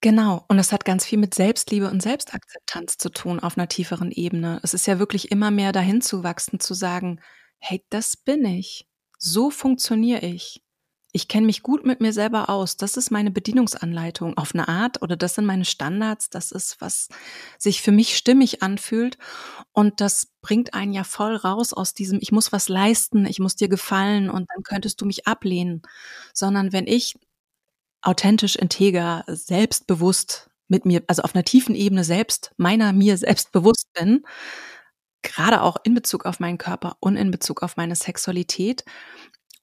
Genau, 0.01 0.43
und 0.49 0.59
es 0.59 0.73
hat 0.73 0.83
ganz 0.83 1.05
viel 1.05 1.17
mit 1.17 1.33
Selbstliebe 1.33 1.89
und 1.89 2.01
Selbstakzeptanz 2.01 2.97
zu 2.97 3.09
tun 3.09 3.39
auf 3.39 3.57
einer 3.57 3.69
tieferen 3.69 4.11
Ebene. 4.11 4.59
Es 4.61 4.73
ist 4.73 4.85
ja 4.85 4.99
wirklich 4.99 5.31
immer 5.31 5.49
mehr 5.49 5.71
dahin 5.71 6.01
zu 6.01 6.25
wachsen, 6.25 6.59
zu 6.59 6.73
sagen, 6.73 7.21
hey, 7.59 7.81
das 7.89 8.17
bin 8.17 8.43
ich. 8.43 8.85
So 9.17 9.49
funktioniere 9.49 10.25
ich 10.25 10.61
ich 11.15 11.27
kenne 11.27 11.45
mich 11.45 11.61
gut 11.61 11.85
mit 11.85 12.01
mir 12.01 12.11
selber 12.11 12.49
aus. 12.49 12.75
Das 12.75 12.97
ist 12.97 13.11
meine 13.11 13.29
Bedienungsanleitung 13.29 14.35
auf 14.35 14.55
eine 14.55 14.67
Art 14.67 15.01
oder 15.03 15.15
das 15.15 15.35
sind 15.35 15.45
meine 15.45 15.63
Standards. 15.63 16.31
Das 16.31 16.51
ist, 16.51 16.81
was 16.81 17.07
sich 17.59 17.83
für 17.83 17.91
mich 17.91 18.17
stimmig 18.17 18.63
anfühlt. 18.63 19.19
Und 19.73 20.01
das 20.01 20.27
bringt 20.41 20.73
einen 20.73 20.91
ja 20.91 21.03
voll 21.03 21.35
raus 21.35 21.71
aus 21.71 21.93
diesem, 21.93 22.17
ich 22.21 22.31
muss 22.31 22.51
was 22.51 22.67
leisten, 22.67 23.27
ich 23.27 23.39
muss 23.39 23.55
dir 23.55 23.69
gefallen 23.69 24.29
und 24.29 24.49
dann 24.53 24.63
könntest 24.63 24.99
du 25.01 25.05
mich 25.05 25.27
ablehnen. 25.27 25.83
Sondern 26.33 26.73
wenn 26.73 26.87
ich 26.87 27.15
authentisch, 28.01 28.55
integer, 28.55 29.23
selbstbewusst 29.27 30.49
mit 30.67 30.85
mir, 30.85 31.03
also 31.07 31.21
auf 31.23 31.35
einer 31.35 31.43
tiefen 31.45 31.75
Ebene 31.75 32.03
selbst, 32.03 32.53
meiner 32.57 32.91
mir 32.91 33.17
selbst 33.17 33.51
bewusst 33.51 33.87
bin, 33.93 34.25
gerade 35.21 35.61
auch 35.61 35.77
in 35.83 35.93
Bezug 35.93 36.25
auf 36.25 36.39
meinen 36.39 36.57
Körper 36.57 36.97
und 36.99 37.15
in 37.17 37.31
Bezug 37.31 37.63
auf 37.63 37.77
meine 37.77 37.95
Sexualität, 37.95 38.83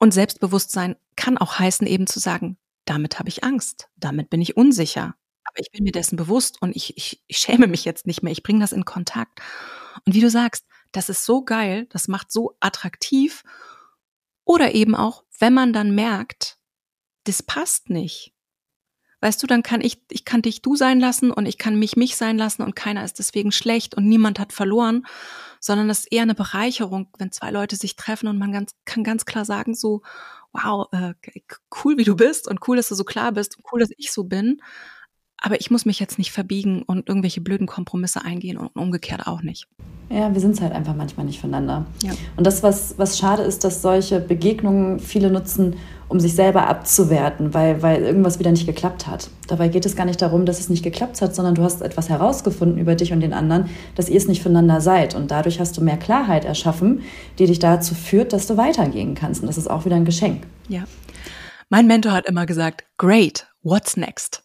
und 0.00 0.12
Selbstbewusstsein 0.12 0.96
kann 1.14 1.38
auch 1.38 1.58
heißen, 1.58 1.86
eben 1.86 2.06
zu 2.06 2.18
sagen, 2.18 2.56
damit 2.86 3.18
habe 3.18 3.28
ich 3.28 3.44
Angst, 3.44 3.88
damit 3.96 4.30
bin 4.30 4.40
ich 4.40 4.56
unsicher. 4.56 5.14
Aber 5.44 5.60
ich 5.60 5.70
bin 5.70 5.84
mir 5.84 5.92
dessen 5.92 6.16
bewusst 6.16 6.60
und 6.60 6.74
ich, 6.74 6.96
ich, 6.96 7.22
ich 7.26 7.38
schäme 7.38 7.66
mich 7.66 7.84
jetzt 7.84 8.06
nicht 8.06 8.22
mehr. 8.22 8.32
Ich 8.32 8.42
bringe 8.42 8.60
das 8.60 8.72
in 8.72 8.84
Kontakt. 8.84 9.40
Und 10.06 10.14
wie 10.14 10.20
du 10.20 10.30
sagst, 10.30 10.64
das 10.92 11.08
ist 11.08 11.24
so 11.24 11.44
geil, 11.44 11.86
das 11.90 12.08
macht 12.08 12.32
so 12.32 12.56
attraktiv. 12.60 13.42
Oder 14.44 14.74
eben 14.74 14.94
auch, 14.94 15.24
wenn 15.38 15.52
man 15.52 15.72
dann 15.72 15.94
merkt, 15.94 16.58
das 17.24 17.42
passt 17.42 17.90
nicht. 17.90 18.32
Weißt 19.20 19.42
du, 19.42 19.46
dann 19.46 19.62
kann 19.62 19.82
ich, 19.82 20.00
ich 20.10 20.24
kann 20.24 20.40
dich 20.40 20.62
du 20.62 20.76
sein 20.76 20.98
lassen 20.98 21.30
und 21.30 21.44
ich 21.44 21.58
kann 21.58 21.78
mich 21.78 21.96
mich 21.96 22.16
sein 22.16 22.38
lassen 22.38 22.62
und 22.62 22.74
keiner 22.74 23.04
ist 23.04 23.18
deswegen 23.18 23.52
schlecht 23.52 23.94
und 23.94 24.08
niemand 24.08 24.38
hat 24.38 24.54
verloren, 24.54 25.06
sondern 25.60 25.88
das 25.88 26.00
ist 26.00 26.12
eher 26.12 26.22
eine 26.22 26.34
Bereicherung, 26.34 27.08
wenn 27.18 27.32
zwei 27.32 27.50
Leute 27.50 27.76
sich 27.76 27.96
treffen 27.96 28.28
und 28.28 28.38
man 28.38 28.52
ganz, 28.52 28.72
kann 28.84 29.04
ganz 29.04 29.24
klar 29.26 29.44
sagen 29.44 29.74
so, 29.74 30.02
wow, 30.52 30.88
äh, 30.92 31.14
cool 31.84 31.96
wie 31.98 32.04
du 32.04 32.16
bist 32.16 32.48
und 32.48 32.66
cool, 32.68 32.76
dass 32.76 32.88
du 32.88 32.94
so 32.94 33.04
klar 33.04 33.32
bist 33.32 33.56
und 33.56 33.64
cool, 33.72 33.80
dass 33.80 33.90
ich 33.96 34.10
so 34.10 34.24
bin. 34.24 34.60
Aber 35.40 35.60
ich 35.60 35.70
muss 35.70 35.86
mich 35.86 35.98
jetzt 36.00 36.18
nicht 36.18 36.32
verbiegen 36.32 36.82
und 36.82 37.08
irgendwelche 37.08 37.40
blöden 37.40 37.66
Kompromisse 37.66 38.24
eingehen 38.24 38.58
und 38.58 38.68
umgekehrt 38.76 39.26
auch 39.26 39.42
nicht. 39.42 39.66
Ja, 40.10 40.34
wir 40.34 40.40
sind 40.40 40.52
es 40.52 40.60
halt 40.60 40.72
einfach 40.72 40.96
manchmal 40.96 41.24
nicht 41.24 41.40
voneinander. 41.40 41.86
Ja. 42.02 42.10
Und 42.36 42.44
das, 42.44 42.64
was, 42.64 42.98
was 42.98 43.16
schade 43.16 43.42
ist, 43.42 43.62
dass 43.62 43.80
solche 43.80 44.18
Begegnungen 44.18 44.98
viele 44.98 45.30
nutzen, 45.30 45.76
um 46.08 46.18
sich 46.18 46.34
selber 46.34 46.66
abzuwerten, 46.66 47.54
weil, 47.54 47.80
weil 47.82 48.02
irgendwas 48.02 48.40
wieder 48.40 48.50
nicht 48.50 48.66
geklappt 48.66 49.06
hat. 49.06 49.30
Dabei 49.46 49.68
geht 49.68 49.86
es 49.86 49.94
gar 49.94 50.06
nicht 50.06 50.20
darum, 50.20 50.44
dass 50.44 50.58
es 50.58 50.68
nicht 50.68 50.82
geklappt 50.82 51.22
hat, 51.22 51.36
sondern 51.36 51.54
du 51.54 51.62
hast 51.62 51.80
etwas 51.80 52.08
herausgefunden 52.08 52.78
über 52.78 52.96
dich 52.96 53.12
und 53.12 53.20
den 53.20 53.32
anderen, 53.32 53.70
dass 53.94 54.08
ihr 54.08 54.16
es 54.16 54.26
nicht 54.26 54.42
voneinander 54.42 54.80
seid. 54.80 55.14
Und 55.14 55.30
dadurch 55.30 55.60
hast 55.60 55.76
du 55.76 55.80
mehr 55.80 55.96
Klarheit 55.96 56.44
erschaffen, 56.44 57.02
die 57.38 57.46
dich 57.46 57.60
dazu 57.60 57.94
führt, 57.94 58.32
dass 58.32 58.48
du 58.48 58.56
weitergehen 58.56 59.14
kannst. 59.14 59.42
Und 59.42 59.46
das 59.46 59.58
ist 59.58 59.70
auch 59.70 59.84
wieder 59.84 59.94
ein 59.94 60.04
Geschenk. 60.04 60.42
Ja. 60.68 60.84
Mein 61.68 61.86
Mentor 61.86 62.10
hat 62.10 62.26
immer 62.26 62.46
gesagt, 62.46 62.84
great, 62.98 63.46
what's 63.62 63.96
next? 63.96 64.42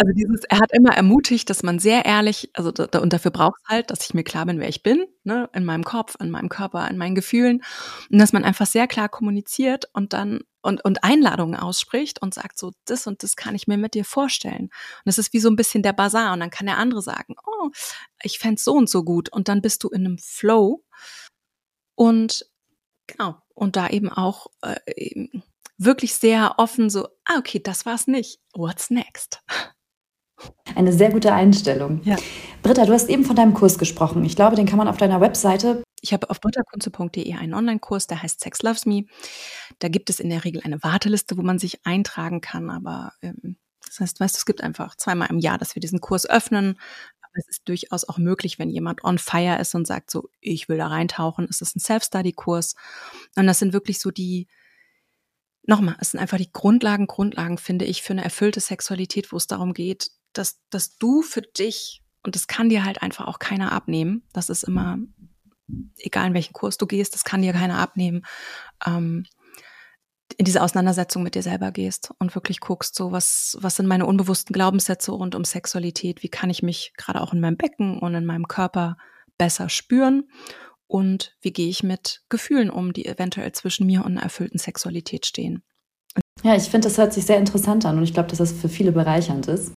Also 0.00 0.14
dieses, 0.14 0.44
er 0.44 0.60
hat 0.60 0.72
immer 0.72 0.96
ermutigt, 0.96 1.50
dass 1.50 1.62
man 1.62 1.78
sehr 1.78 2.06
ehrlich, 2.06 2.48
also 2.54 2.70
da, 2.70 3.00
und 3.00 3.12
dafür 3.12 3.30
braucht 3.30 3.60
es 3.62 3.68
halt, 3.68 3.90
dass 3.90 4.02
ich 4.02 4.14
mir 4.14 4.24
klar 4.24 4.46
bin, 4.46 4.58
wer 4.58 4.68
ich 4.70 4.82
bin, 4.82 5.04
ne, 5.24 5.50
in 5.52 5.66
meinem 5.66 5.84
Kopf, 5.84 6.16
in 6.18 6.30
meinem 6.30 6.48
Körper, 6.48 6.88
in 6.88 6.96
meinen 6.96 7.14
Gefühlen 7.14 7.62
und 8.10 8.18
dass 8.18 8.32
man 8.32 8.42
einfach 8.44 8.64
sehr 8.64 8.86
klar 8.86 9.10
kommuniziert 9.10 9.90
und 9.92 10.14
dann 10.14 10.40
und, 10.62 10.82
und 10.86 11.04
Einladungen 11.04 11.54
ausspricht 11.60 12.22
und 12.22 12.32
sagt 12.32 12.58
so, 12.58 12.72
das 12.86 13.06
und 13.06 13.22
das 13.22 13.36
kann 13.36 13.54
ich 13.54 13.66
mir 13.68 13.76
mit 13.76 13.92
dir 13.92 14.06
vorstellen. 14.06 14.64
Und 14.64 14.70
das 15.04 15.18
ist 15.18 15.34
wie 15.34 15.38
so 15.38 15.50
ein 15.50 15.56
bisschen 15.56 15.82
der 15.82 15.92
Bazar 15.92 16.32
und 16.32 16.40
dann 16.40 16.50
kann 16.50 16.66
der 16.66 16.78
andere 16.78 17.02
sagen, 17.02 17.34
oh, 17.46 17.68
ich 18.22 18.38
fände 18.38 18.58
so 18.58 18.72
und 18.72 18.88
so 18.88 19.04
gut 19.04 19.30
und 19.30 19.48
dann 19.48 19.60
bist 19.60 19.84
du 19.84 19.88
in 19.88 20.06
einem 20.06 20.16
Flow 20.16 20.82
und 21.94 22.46
genau, 23.06 23.36
und 23.52 23.76
da 23.76 23.88
eben 23.88 24.08
auch 24.08 24.46
äh, 24.62 24.76
wirklich 25.76 26.14
sehr 26.14 26.54
offen 26.56 26.88
so, 26.88 27.06
ah, 27.26 27.36
okay, 27.38 27.60
das 27.62 27.84
war's 27.84 28.06
nicht. 28.06 28.40
What's 28.54 28.88
next? 28.88 29.42
Eine 30.74 30.92
sehr 30.92 31.10
gute 31.10 31.32
Einstellung. 31.32 32.00
Ja. 32.04 32.16
Britta, 32.62 32.86
du 32.86 32.92
hast 32.92 33.08
eben 33.08 33.24
von 33.24 33.36
deinem 33.36 33.54
Kurs 33.54 33.78
gesprochen. 33.78 34.24
Ich 34.24 34.36
glaube, 34.36 34.56
den 34.56 34.66
kann 34.66 34.78
man 34.78 34.88
auf 34.88 34.96
deiner 34.96 35.20
Webseite. 35.20 35.82
Ich 36.02 36.12
habe 36.12 36.30
auf 36.30 36.40
brittakunze.de 36.40 37.34
einen 37.34 37.54
Online-Kurs, 37.54 38.06
der 38.06 38.22
heißt 38.22 38.40
Sex 38.40 38.62
Loves 38.62 38.86
Me. 38.86 39.04
Da 39.78 39.88
gibt 39.88 40.10
es 40.10 40.20
in 40.20 40.30
der 40.30 40.44
Regel 40.44 40.62
eine 40.64 40.82
Warteliste, 40.82 41.36
wo 41.36 41.42
man 41.42 41.58
sich 41.58 41.84
eintragen 41.84 42.40
kann. 42.40 42.70
Aber 42.70 43.12
ähm, 43.22 43.56
das 43.86 44.00
heißt, 44.00 44.20
weißt 44.20 44.36
du, 44.36 44.38
es 44.38 44.46
gibt 44.46 44.62
einfach 44.62 44.96
zweimal 44.96 45.28
im 45.30 45.38
Jahr, 45.38 45.58
dass 45.58 45.74
wir 45.74 45.80
diesen 45.80 46.00
Kurs 46.00 46.28
öffnen. 46.28 46.78
Aber 47.20 47.32
es 47.34 47.48
ist 47.48 47.68
durchaus 47.68 48.08
auch 48.08 48.18
möglich, 48.18 48.58
wenn 48.58 48.70
jemand 48.70 49.04
on 49.04 49.18
fire 49.18 49.58
ist 49.60 49.74
und 49.74 49.86
sagt 49.86 50.10
so, 50.10 50.28
ich 50.40 50.68
will 50.68 50.78
da 50.78 50.86
reintauchen. 50.86 51.46
Es 51.50 51.60
ist 51.60 51.76
ein 51.76 51.80
Self-Study-Kurs. 51.80 52.74
Und 53.36 53.46
das 53.46 53.58
sind 53.58 53.72
wirklich 53.72 54.00
so 54.00 54.10
die, 54.10 54.48
nochmal, 55.64 55.96
es 56.00 56.12
sind 56.12 56.20
einfach 56.20 56.38
die 56.38 56.52
Grundlagen, 56.52 57.06
Grundlagen, 57.06 57.58
finde 57.58 57.84
ich, 57.84 58.02
für 58.02 58.12
eine 58.12 58.24
erfüllte 58.24 58.60
Sexualität, 58.60 59.32
wo 59.32 59.36
es 59.36 59.46
darum 59.46 59.74
geht, 59.74 60.10
dass, 60.32 60.60
dass 60.70 60.96
du 60.96 61.22
für 61.22 61.42
dich, 61.42 62.02
und 62.22 62.34
das 62.34 62.46
kann 62.46 62.68
dir 62.68 62.84
halt 62.84 63.02
einfach 63.02 63.26
auch 63.26 63.38
keiner 63.38 63.72
abnehmen, 63.72 64.22
das 64.32 64.48
ist 64.48 64.64
immer, 64.64 64.98
egal 65.98 66.28
in 66.28 66.34
welchen 66.34 66.52
Kurs 66.52 66.76
du 66.76 66.86
gehst, 66.86 67.14
das 67.14 67.24
kann 67.24 67.42
dir 67.42 67.52
keiner 67.52 67.78
abnehmen, 67.78 68.22
ähm, 68.86 69.24
in 70.36 70.44
diese 70.44 70.62
Auseinandersetzung 70.62 71.22
mit 71.22 71.34
dir 71.34 71.42
selber 71.42 71.72
gehst 71.72 72.12
und 72.18 72.34
wirklich 72.34 72.60
guckst, 72.60 72.94
so 72.94 73.12
was, 73.12 73.56
was 73.60 73.76
sind 73.76 73.86
meine 73.86 74.06
unbewussten 74.06 74.52
Glaubenssätze 74.52 75.12
rund 75.12 75.34
um 75.34 75.44
Sexualität, 75.44 76.22
wie 76.22 76.28
kann 76.28 76.50
ich 76.50 76.62
mich 76.62 76.92
gerade 76.96 77.20
auch 77.20 77.32
in 77.32 77.40
meinem 77.40 77.56
Becken 77.56 77.98
und 77.98 78.14
in 78.14 78.24
meinem 78.24 78.48
Körper 78.48 78.96
besser 79.38 79.68
spüren 79.68 80.30
und 80.86 81.36
wie 81.40 81.52
gehe 81.52 81.68
ich 81.68 81.82
mit 81.82 82.22
Gefühlen 82.28 82.70
um, 82.70 82.92
die 82.92 83.06
eventuell 83.06 83.52
zwischen 83.52 83.86
mir 83.86 84.00
und 84.04 84.12
einer 84.12 84.22
erfüllten 84.22 84.58
Sexualität 84.58 85.26
stehen. 85.26 85.62
Ja, 86.42 86.56
ich 86.56 86.64
finde, 86.64 86.88
das 86.88 86.98
hört 86.98 87.12
sich 87.12 87.26
sehr 87.26 87.38
interessant 87.38 87.84
an 87.84 87.98
und 87.98 88.04
ich 88.04 88.14
glaube, 88.14 88.28
dass 88.28 88.38
das 88.38 88.52
für 88.52 88.68
viele 88.68 88.92
bereichernd 88.92 89.46
ist. 89.46 89.72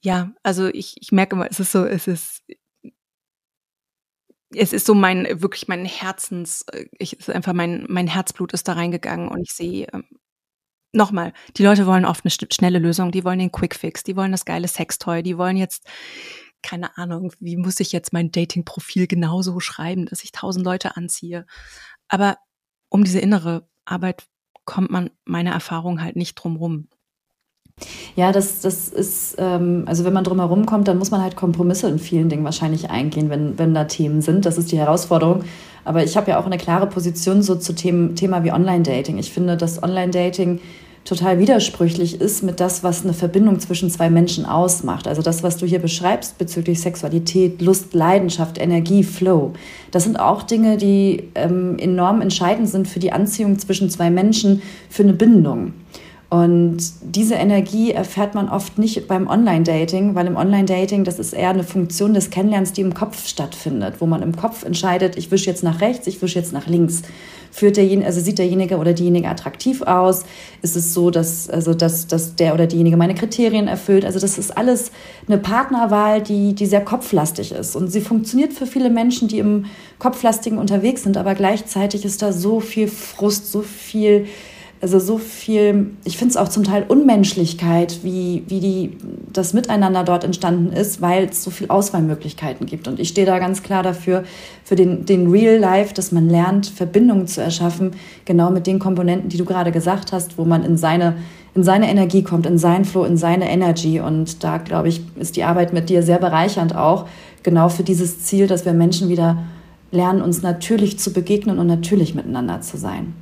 Ja, 0.00 0.32
also 0.42 0.68
ich, 0.68 0.96
ich 1.00 1.12
merke 1.12 1.36
immer, 1.36 1.50
es 1.50 1.60
ist 1.60 1.72
so, 1.72 1.84
es 1.84 2.06
ist, 2.06 2.42
es 4.54 4.72
ist 4.72 4.86
so 4.86 4.94
mein, 4.94 5.26
wirklich 5.40 5.68
mein 5.68 5.84
Herzens, 5.84 6.62
äh, 6.72 6.86
ich, 6.98 7.18
ist 7.18 7.30
einfach 7.30 7.52
mein, 7.52 7.86
mein 7.88 8.06
Herzblut 8.08 8.52
ist 8.52 8.68
da 8.68 8.74
reingegangen 8.74 9.28
und 9.28 9.42
ich 9.42 9.52
sehe, 9.52 9.86
ähm, 9.92 10.04
nochmal, 10.92 11.32
die 11.56 11.64
Leute 11.64 11.86
wollen 11.86 12.04
oft 12.04 12.24
eine 12.24 12.32
schnelle 12.52 12.78
Lösung, 12.78 13.12
die 13.12 13.24
wollen 13.24 13.38
den 13.38 13.52
Quickfix, 13.52 14.02
die 14.04 14.16
wollen 14.16 14.32
das 14.32 14.44
geile 14.44 14.68
Sextoy, 14.68 15.22
die 15.22 15.38
wollen 15.38 15.56
jetzt, 15.56 15.86
keine 16.62 16.96
Ahnung, 16.98 17.32
wie 17.40 17.56
muss 17.56 17.80
ich 17.80 17.92
jetzt 17.92 18.12
mein 18.12 18.32
Dating-Profil 18.32 19.06
genauso 19.06 19.60
schreiben, 19.60 20.06
dass 20.06 20.24
ich 20.24 20.32
tausend 20.32 20.64
Leute 20.64 20.96
anziehe. 20.96 21.46
Aber 22.08 22.38
um 22.90 23.04
diese 23.04 23.20
innere 23.20 23.68
Arbeit 23.84 24.26
kommt 24.64 24.90
man 24.90 25.10
meiner 25.24 25.52
Erfahrung 25.52 26.02
halt 26.02 26.16
nicht 26.16 26.34
drum 26.34 26.56
rum. 26.56 26.88
Ja, 28.16 28.32
das, 28.32 28.60
das 28.60 28.88
ist, 28.88 29.36
ähm, 29.38 29.84
also 29.86 30.04
wenn 30.04 30.12
man 30.12 30.24
drum 30.24 30.38
herum 30.38 30.66
kommt, 30.66 30.88
dann 30.88 30.98
muss 30.98 31.10
man 31.10 31.22
halt 31.22 31.36
Kompromisse 31.36 31.88
in 31.88 31.98
vielen 31.98 32.28
Dingen 32.28 32.44
wahrscheinlich 32.44 32.90
eingehen, 32.90 33.30
wenn, 33.30 33.58
wenn 33.58 33.74
da 33.74 33.84
Themen 33.84 34.20
sind. 34.20 34.44
Das 34.46 34.58
ist 34.58 34.72
die 34.72 34.78
Herausforderung. 34.78 35.44
Aber 35.84 36.04
ich 36.04 36.16
habe 36.16 36.30
ja 36.30 36.38
auch 36.38 36.46
eine 36.46 36.58
klare 36.58 36.86
Position 36.86 37.42
so 37.42 37.54
zu 37.54 37.74
Themen, 37.74 38.14
Thema 38.16 38.44
wie 38.44 38.52
Online-Dating. 38.52 39.18
Ich 39.18 39.32
finde, 39.32 39.56
dass 39.56 39.82
Online-Dating 39.82 40.60
total 41.04 41.38
widersprüchlich 41.38 42.20
ist 42.20 42.42
mit 42.42 42.60
das, 42.60 42.84
was 42.84 43.04
eine 43.04 43.14
Verbindung 43.14 43.58
zwischen 43.58 43.90
zwei 43.90 44.10
Menschen 44.10 44.44
ausmacht. 44.44 45.08
Also 45.08 45.22
das, 45.22 45.42
was 45.42 45.56
du 45.56 45.66
hier 45.66 45.78
beschreibst 45.78 46.36
bezüglich 46.38 46.80
Sexualität, 46.80 47.62
Lust, 47.62 47.94
Leidenschaft, 47.94 48.58
Energie, 48.58 49.02
Flow. 49.02 49.52
Das 49.90 50.04
sind 50.04 50.20
auch 50.20 50.42
Dinge, 50.42 50.76
die 50.76 51.30
ähm, 51.34 51.78
enorm 51.78 52.20
entscheidend 52.20 52.68
sind 52.68 52.86
für 52.86 53.00
die 53.00 53.12
Anziehung 53.12 53.58
zwischen 53.58 53.88
zwei 53.88 54.10
Menschen, 54.10 54.62
für 54.88 55.02
eine 55.02 55.14
Bindung. 55.14 55.72
Und 56.30 56.78
diese 57.02 57.34
Energie 57.34 57.90
erfährt 57.90 58.36
man 58.36 58.48
oft 58.48 58.78
nicht 58.78 59.08
beim 59.08 59.26
Online-Dating, 59.26 60.14
weil 60.14 60.28
im 60.28 60.36
Online-Dating, 60.36 61.02
das 61.02 61.18
ist 61.18 61.32
eher 61.32 61.50
eine 61.50 61.64
Funktion 61.64 62.14
des 62.14 62.30
Kennenlernens, 62.30 62.72
die 62.72 62.82
im 62.82 62.94
Kopf 62.94 63.26
stattfindet, 63.26 63.96
wo 63.98 64.06
man 64.06 64.22
im 64.22 64.36
Kopf 64.36 64.64
entscheidet, 64.64 65.18
ich 65.18 65.32
wische 65.32 65.50
jetzt 65.50 65.64
nach 65.64 65.80
rechts, 65.80 66.06
ich 66.06 66.22
wische 66.22 66.38
jetzt 66.38 66.52
nach 66.52 66.68
links. 66.68 67.02
Führt 67.50 67.76
derjenige, 67.76 68.06
also 68.06 68.20
sieht 68.20 68.38
derjenige 68.38 68.76
oder 68.78 68.92
diejenige 68.92 69.28
attraktiv 69.28 69.82
aus? 69.82 70.22
Ist 70.62 70.76
es 70.76 70.94
so, 70.94 71.10
dass, 71.10 71.50
also 71.50 71.74
dass, 71.74 72.06
dass 72.06 72.36
der 72.36 72.54
oder 72.54 72.68
diejenige 72.68 72.96
meine 72.96 73.16
Kriterien 73.16 73.66
erfüllt? 73.66 74.04
Also 74.04 74.20
das 74.20 74.38
ist 74.38 74.56
alles 74.56 74.92
eine 75.26 75.36
Partnerwahl, 75.36 76.22
die, 76.22 76.54
die 76.54 76.66
sehr 76.66 76.84
kopflastig 76.84 77.50
ist. 77.50 77.74
Und 77.74 77.88
sie 77.88 78.00
funktioniert 78.00 78.52
für 78.52 78.66
viele 78.66 78.88
Menschen, 78.88 79.26
die 79.26 79.40
im 79.40 79.64
Kopflastigen 79.98 80.58
unterwegs 80.58 81.02
sind, 81.02 81.16
aber 81.16 81.34
gleichzeitig 81.34 82.04
ist 82.04 82.22
da 82.22 82.32
so 82.32 82.60
viel 82.60 82.86
Frust, 82.86 83.50
so 83.50 83.62
viel 83.62 84.26
also 84.82 84.98
so 84.98 85.18
viel, 85.18 85.90
ich 86.04 86.16
finde 86.16 86.30
es 86.30 86.36
auch 86.38 86.48
zum 86.48 86.64
Teil 86.64 86.84
Unmenschlichkeit, 86.88 88.02
wie, 88.02 88.44
wie 88.48 88.60
die, 88.60 88.96
das 89.30 89.52
Miteinander 89.52 90.04
dort 90.04 90.24
entstanden 90.24 90.72
ist, 90.72 91.02
weil 91.02 91.24
es 91.24 91.44
so 91.44 91.50
viele 91.50 91.68
Auswahlmöglichkeiten 91.68 92.66
gibt. 92.66 92.88
Und 92.88 92.98
ich 92.98 93.10
stehe 93.10 93.26
da 93.26 93.38
ganz 93.38 93.62
klar 93.62 93.82
dafür, 93.82 94.24
für 94.64 94.76
den, 94.76 95.04
den 95.04 95.30
Real 95.30 95.58
Life, 95.58 95.92
dass 95.92 96.12
man 96.12 96.30
lernt, 96.30 96.66
Verbindungen 96.66 97.26
zu 97.26 97.42
erschaffen, 97.42 97.90
genau 98.24 98.50
mit 98.50 98.66
den 98.66 98.78
Komponenten, 98.78 99.28
die 99.28 99.36
du 99.36 99.44
gerade 99.44 99.70
gesagt 99.70 100.12
hast, 100.12 100.38
wo 100.38 100.46
man 100.46 100.64
in 100.64 100.78
seine, 100.78 101.16
in 101.54 101.62
seine 101.62 101.90
Energie 101.90 102.22
kommt, 102.22 102.46
in 102.46 102.56
seinen 102.56 102.86
Flow, 102.86 103.04
in 103.04 103.18
seine 103.18 103.50
Energy. 103.50 104.00
Und 104.00 104.42
da, 104.42 104.56
glaube 104.56 104.88
ich, 104.88 105.02
ist 105.16 105.36
die 105.36 105.44
Arbeit 105.44 105.74
mit 105.74 105.90
dir 105.90 106.02
sehr 106.02 106.18
bereichernd 106.18 106.74
auch, 106.74 107.06
genau 107.42 107.68
für 107.68 107.82
dieses 107.82 108.20
Ziel, 108.20 108.46
dass 108.46 108.64
wir 108.64 108.72
Menschen 108.72 109.10
wieder 109.10 109.42
lernen, 109.90 110.22
uns 110.22 110.40
natürlich 110.40 110.98
zu 110.98 111.12
begegnen 111.12 111.58
und 111.58 111.66
natürlich 111.66 112.14
miteinander 112.14 112.62
zu 112.62 112.78
sein. 112.78 113.12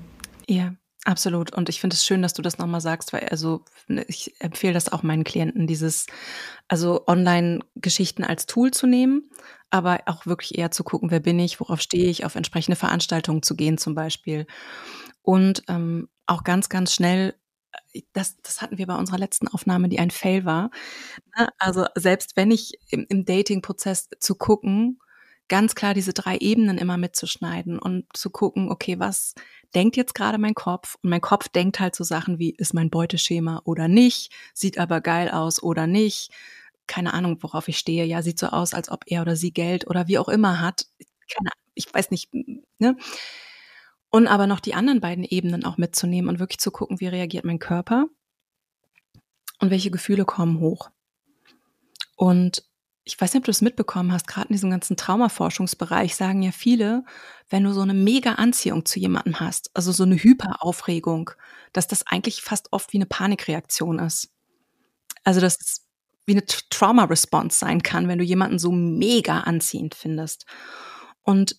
Ja, 0.46 0.72
Absolut. 1.04 1.52
Und 1.54 1.68
ich 1.68 1.80
finde 1.80 1.94
es 1.94 2.04
schön, 2.04 2.22
dass 2.22 2.34
du 2.34 2.42
das 2.42 2.58
nochmal 2.58 2.80
sagst, 2.80 3.12
weil 3.12 3.28
also 3.30 3.64
ne, 3.86 4.04
ich 4.08 4.34
empfehle 4.40 4.72
das 4.74 4.90
auch 4.92 5.02
meinen 5.02 5.24
Klienten, 5.24 5.66
dieses, 5.66 6.06
also 6.66 7.06
Online-Geschichten 7.06 8.24
als 8.24 8.46
Tool 8.46 8.72
zu 8.72 8.86
nehmen, 8.86 9.30
aber 9.70 10.00
auch 10.06 10.26
wirklich 10.26 10.58
eher 10.58 10.70
zu 10.70 10.82
gucken, 10.84 11.10
wer 11.10 11.20
bin 11.20 11.38
ich, 11.38 11.60
worauf 11.60 11.80
stehe 11.80 12.10
ich, 12.10 12.24
auf 12.24 12.34
entsprechende 12.34 12.76
Veranstaltungen 12.76 13.42
zu 13.42 13.54
gehen 13.56 13.78
zum 13.78 13.94
Beispiel. 13.94 14.46
Und 15.22 15.62
ähm, 15.68 16.08
auch 16.26 16.44
ganz, 16.44 16.68
ganz 16.68 16.94
schnell, 16.94 17.34
äh, 17.94 18.02
das, 18.12 18.36
das 18.42 18.62
hatten 18.62 18.78
wir 18.78 18.86
bei 18.86 18.96
unserer 18.96 19.18
letzten 19.18 19.48
Aufnahme, 19.48 19.88
die 19.88 20.00
ein 20.00 20.10
Fail 20.10 20.44
war. 20.44 20.70
Ne? 21.38 21.48
Also 21.58 21.86
selbst 21.96 22.36
wenn 22.36 22.50
ich 22.50 22.74
im, 22.90 23.06
im 23.08 23.24
Dating-Prozess 23.24 24.08
zu 24.20 24.34
gucken, 24.36 24.98
ganz 25.48 25.74
klar 25.74 25.94
diese 25.94 26.12
drei 26.12 26.36
Ebenen 26.38 26.78
immer 26.78 26.96
mitzuschneiden 26.98 27.78
und 27.78 28.04
zu 28.16 28.30
gucken, 28.30 28.70
okay, 28.70 28.98
was 28.98 29.34
denkt 29.74 29.96
jetzt 29.96 30.14
gerade 30.14 30.38
mein 30.38 30.54
Kopf 30.54 30.96
und 31.02 31.10
mein 31.10 31.20
Kopf 31.20 31.48
denkt 31.48 31.80
halt 31.80 31.94
so 31.94 32.04
Sachen 32.04 32.38
wie, 32.38 32.50
ist 32.50 32.74
mein 32.74 32.90
Beuteschema 32.90 33.62
oder 33.64 33.88
nicht, 33.88 34.32
sieht 34.54 34.78
aber 34.78 35.00
geil 35.00 35.30
aus 35.30 35.62
oder 35.62 35.86
nicht, 35.86 36.30
keine 36.86 37.12
Ahnung, 37.14 37.38
worauf 37.42 37.68
ich 37.68 37.78
stehe, 37.78 38.04
ja, 38.04 38.22
sieht 38.22 38.38
so 38.38 38.48
aus, 38.48 38.74
als 38.74 38.90
ob 38.90 39.04
er 39.06 39.22
oder 39.22 39.36
sie 39.36 39.52
Geld 39.52 39.86
oder 39.86 40.08
wie 40.08 40.18
auch 40.18 40.28
immer 40.28 40.60
hat, 40.60 40.86
keine, 41.30 41.50
ich 41.74 41.92
weiß 41.92 42.10
nicht, 42.10 42.30
ne? 42.78 42.96
Und 44.10 44.26
aber 44.26 44.46
noch 44.46 44.60
die 44.60 44.74
anderen 44.74 45.00
beiden 45.00 45.24
Ebenen 45.24 45.64
auch 45.64 45.76
mitzunehmen 45.78 46.28
und 46.30 46.38
wirklich 46.38 46.58
zu 46.60 46.70
gucken, 46.70 47.00
wie 47.00 47.08
reagiert 47.08 47.44
mein 47.44 47.58
Körper. 47.58 48.06
und 49.60 49.70
welche 49.70 49.90
Gefühle 49.90 50.24
kommen 50.24 50.60
hoch. 50.60 50.90
Und 52.16 52.67
ich 53.08 53.18
weiß 53.18 53.32
nicht, 53.32 53.40
ob 53.40 53.44
du 53.46 53.50
es 53.50 53.62
mitbekommen 53.62 54.12
hast, 54.12 54.28
gerade 54.28 54.48
in 54.48 54.52
diesem 54.52 54.70
ganzen 54.70 54.98
Traumaforschungsbereich 54.98 56.14
sagen 56.14 56.42
ja 56.42 56.52
viele, 56.52 57.04
wenn 57.48 57.64
du 57.64 57.72
so 57.72 57.80
eine 57.80 57.94
mega 57.94 58.34
Anziehung 58.34 58.84
zu 58.84 59.00
jemandem 59.00 59.40
hast, 59.40 59.70
also 59.72 59.92
so 59.92 60.02
eine 60.02 60.16
Hyperaufregung, 60.16 61.30
dass 61.72 61.86
das 61.86 62.06
eigentlich 62.06 62.42
fast 62.42 62.70
oft 62.70 62.92
wie 62.92 62.98
eine 62.98 63.06
Panikreaktion 63.06 63.98
ist. 63.98 64.28
Also 65.24 65.40
dass 65.40 65.58
es 65.58 65.86
wie 66.26 66.32
eine 66.32 66.44
Trauma-Response 66.44 67.58
sein 67.58 67.82
kann, 67.82 68.08
wenn 68.08 68.18
du 68.18 68.24
jemanden 68.24 68.58
so 68.58 68.70
mega 68.70 69.40
anziehend 69.40 69.94
findest. 69.94 70.44
Und 71.22 71.56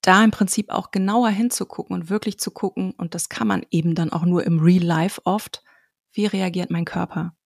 da 0.00 0.24
im 0.24 0.32
Prinzip 0.32 0.70
auch 0.70 0.90
genauer 0.90 1.28
hinzugucken 1.28 1.94
und 1.94 2.10
wirklich 2.10 2.40
zu 2.40 2.50
gucken, 2.50 2.90
und 2.98 3.14
das 3.14 3.28
kann 3.28 3.46
man 3.46 3.64
eben 3.70 3.94
dann 3.94 4.10
auch 4.10 4.24
nur 4.24 4.44
im 4.44 4.58
Real 4.58 4.82
Life 4.82 5.20
oft, 5.24 5.62
wie 6.10 6.26
reagiert 6.26 6.70
mein 6.70 6.84
Körper? 6.84 7.36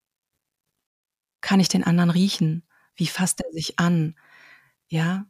Kann 1.42 1.60
ich 1.60 1.68
den 1.68 1.84
anderen 1.84 2.10
riechen? 2.10 2.67
Wie 2.98 3.06
fasst 3.06 3.40
er 3.40 3.50
sich 3.52 3.78
an? 3.78 4.16
Ja, 4.88 5.24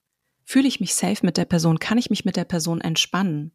fühle 0.44 0.66
ich 0.66 0.80
mich 0.80 0.94
safe 0.94 1.24
mit 1.24 1.36
der 1.36 1.44
Person? 1.44 1.78
Kann 1.78 1.98
ich 1.98 2.10
mich 2.10 2.24
mit 2.24 2.36
der 2.36 2.44
Person 2.44 2.80
entspannen? 2.80 3.52